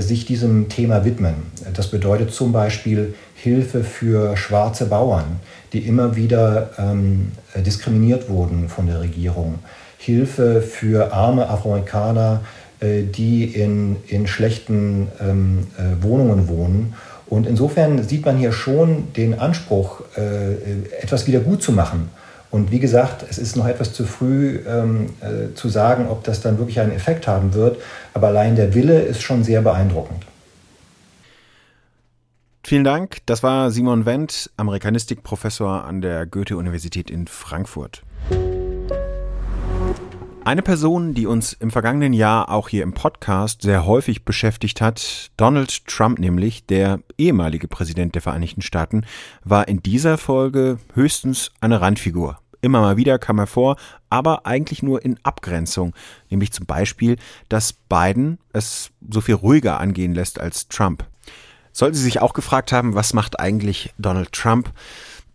sich 0.00 0.26
diesem 0.26 0.68
Thema 0.68 1.04
widmen. 1.04 1.34
Das 1.74 1.90
bedeutet 1.90 2.32
zum 2.32 2.52
Beispiel 2.52 3.14
Hilfe 3.34 3.84
für 3.84 4.36
schwarze 4.36 4.86
Bauern, 4.86 5.40
die 5.72 5.80
immer 5.80 6.16
wieder 6.16 6.70
ähm, 6.78 7.32
diskriminiert 7.56 8.28
wurden 8.28 8.68
von 8.68 8.86
der 8.86 9.00
Regierung. 9.00 9.60
Hilfe 9.98 10.62
für 10.62 11.12
arme 11.12 11.48
Afroamerikaner, 11.48 12.40
äh, 12.80 13.02
die 13.02 13.44
in, 13.44 13.96
in 14.06 14.26
schlechten 14.26 15.08
ähm, 15.20 15.66
äh, 15.76 16.02
Wohnungen 16.02 16.48
wohnen. 16.48 16.94
Und 17.26 17.46
insofern 17.46 18.02
sieht 18.04 18.24
man 18.24 18.38
hier 18.38 18.52
schon 18.52 19.12
den 19.14 19.38
Anspruch, 19.38 20.02
äh, 20.16 21.02
etwas 21.02 21.26
wieder 21.26 21.40
gut 21.40 21.62
zu 21.62 21.72
machen. 21.72 22.10
Und 22.50 22.70
wie 22.70 22.78
gesagt, 22.78 23.24
es 23.28 23.38
ist 23.38 23.56
noch 23.56 23.66
etwas 23.66 23.92
zu 23.92 24.04
früh 24.04 24.60
ähm, 24.66 25.10
äh, 25.20 25.54
zu 25.54 25.68
sagen, 25.68 26.08
ob 26.08 26.24
das 26.24 26.40
dann 26.40 26.58
wirklich 26.58 26.80
einen 26.80 26.92
Effekt 26.92 27.26
haben 27.26 27.52
wird. 27.54 27.80
Aber 28.14 28.28
allein 28.28 28.56
der 28.56 28.74
Wille 28.74 29.00
ist 29.00 29.22
schon 29.22 29.44
sehr 29.44 29.60
beeindruckend. 29.60 30.24
Vielen 32.64 32.84
Dank. 32.84 33.18
Das 33.26 33.42
war 33.42 33.70
Simon 33.70 34.04
Wendt, 34.04 34.50
Amerikanistikprofessor 34.56 35.84
an 35.84 36.00
der 36.00 36.26
Goethe-Universität 36.26 37.10
in 37.10 37.26
Frankfurt. 37.26 38.02
Eine 40.48 40.62
Person, 40.62 41.12
die 41.12 41.26
uns 41.26 41.52
im 41.52 41.70
vergangenen 41.70 42.14
Jahr 42.14 42.48
auch 42.48 42.70
hier 42.70 42.82
im 42.82 42.94
Podcast 42.94 43.60
sehr 43.60 43.84
häufig 43.84 44.24
beschäftigt 44.24 44.80
hat, 44.80 45.30
Donald 45.36 45.86
Trump 45.86 46.18
nämlich, 46.18 46.64
der 46.64 47.00
ehemalige 47.18 47.68
Präsident 47.68 48.14
der 48.14 48.22
Vereinigten 48.22 48.62
Staaten, 48.62 49.04
war 49.44 49.68
in 49.68 49.82
dieser 49.82 50.16
Folge 50.16 50.78
höchstens 50.94 51.50
eine 51.60 51.82
Randfigur. 51.82 52.38
Immer 52.62 52.80
mal 52.80 52.96
wieder 52.96 53.18
kam 53.18 53.38
er 53.38 53.46
vor, 53.46 53.76
aber 54.08 54.46
eigentlich 54.46 54.82
nur 54.82 55.04
in 55.04 55.18
Abgrenzung, 55.22 55.92
nämlich 56.30 56.50
zum 56.50 56.64
Beispiel, 56.64 57.18
dass 57.50 57.74
Biden 57.74 58.38
es 58.54 58.90
so 59.06 59.20
viel 59.20 59.34
ruhiger 59.34 59.78
angehen 59.78 60.14
lässt 60.14 60.40
als 60.40 60.66
Trump. 60.68 61.04
Sollten 61.72 61.94
Sie 61.94 62.04
sich 62.04 62.22
auch 62.22 62.32
gefragt 62.32 62.72
haben, 62.72 62.94
was 62.94 63.12
macht 63.12 63.38
eigentlich 63.38 63.92
Donald 63.98 64.32
Trump? 64.32 64.72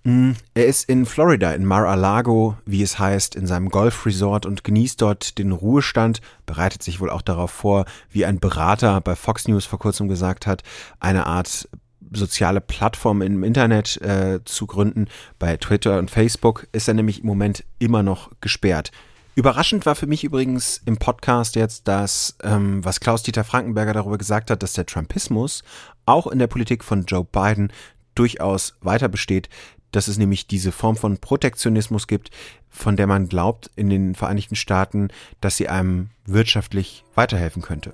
Hm, 0.06 0.36
er 0.54 0.66
ist 0.66 0.90
in 0.90 1.06
Florida, 1.06 1.54
in 1.54 1.64
Mar-a-Lago, 1.64 2.58
wie 2.66 2.84
es 2.84 3.00
heißt, 3.00 3.36
in 3.36 3.48
seinem 3.48 3.70
Golfresort 3.70 4.46
und 4.46 4.66
genießt 4.66 5.02
dort 5.02 5.38
den 5.38 5.54
Ruhestand, 5.54 6.20
bereitet 6.46 6.84
sich 6.84 7.00
wohl 7.00 7.10
auch 7.10 7.22
darauf 7.22 7.52
vor, 7.52 7.86
wie 8.12 8.26
ein 8.26 8.40
Berater 8.42 9.00
bei 9.00 9.16
Fox 9.16 9.48
News 9.48 9.66
vor 9.66 9.80
kurzem 9.80 10.10
gesagt 10.10 10.46
hat, 10.46 10.62
eine 11.00 11.26
Art 11.26 11.70
soziale 12.12 12.60
Plattform 12.60 13.22
im 13.22 13.44
Internet 13.46 14.00
äh, 14.02 14.42
zu 14.44 14.68
gründen. 14.68 15.08
Bei 15.40 15.56
Twitter 15.56 15.98
und 16.00 16.12
Facebook 16.12 16.68
ist 16.74 16.90
er 16.90 16.96
nämlich 16.96 17.22
im 17.22 17.28
Moment 17.28 17.64
immer 17.80 18.04
noch 18.04 18.30
gesperrt. 18.42 18.92
Überraschend 19.36 19.86
war 19.86 19.96
für 19.96 20.06
mich 20.06 20.26
übrigens 20.26 20.82
im 20.86 20.98
Podcast 20.98 21.56
jetzt, 21.56 21.88
dass, 21.88 22.36
ähm, 22.44 22.84
was 22.84 23.00
Klaus-Dieter 23.00 23.46
Frankenberger 23.46 23.94
darüber 23.94 24.18
gesagt 24.18 24.52
hat, 24.52 24.62
dass 24.62 24.74
der 24.74 24.86
Trumpismus 24.86 25.64
auch 26.06 26.28
in 26.28 26.40
der 26.40 26.48
Politik 26.48 26.84
von 26.84 27.06
Joe 27.06 27.24
Biden 27.24 27.72
durchaus 28.14 28.76
weiter 28.82 29.08
besteht 29.08 29.50
dass 29.94 30.10
es 30.10 30.18
nämlich 30.18 30.48
diese 30.48 30.74
Form 30.74 30.98
von 30.98 31.18
Protektionismus 31.18 32.08
gibt, 32.08 32.32
von 32.70 32.98
der 32.98 33.08
man 33.08 33.30
glaubt 33.30 33.70
in 33.76 33.90
den 33.90 34.16
Vereinigten 34.16 34.56
Staaten, 34.56 35.10
dass 35.40 35.56
sie 35.56 35.70
einem 35.70 36.10
wirtschaftlich 36.26 37.04
weiterhelfen 37.16 37.62
könnte. 37.62 37.94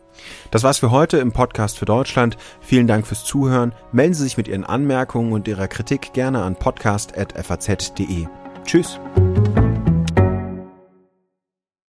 Das 0.52 0.64
war's 0.64 0.80
für 0.80 0.92
heute 0.92 1.18
im 1.18 1.32
Podcast 1.32 1.78
für 1.78 1.86
Deutschland. 1.86 2.38
Vielen 2.62 2.88
Dank 2.88 3.06
fürs 3.06 3.26
Zuhören. 3.26 3.74
Melden 3.92 4.14
Sie 4.14 4.24
sich 4.24 4.38
mit 4.38 4.48
Ihren 4.48 4.64
Anmerkungen 4.64 5.34
und 5.34 5.48
Ihrer 5.48 5.68
Kritik 5.68 6.14
gerne 6.14 6.44
an 6.44 6.56
podcast.faz.de. 6.56 8.28
Tschüss. 8.66 9.00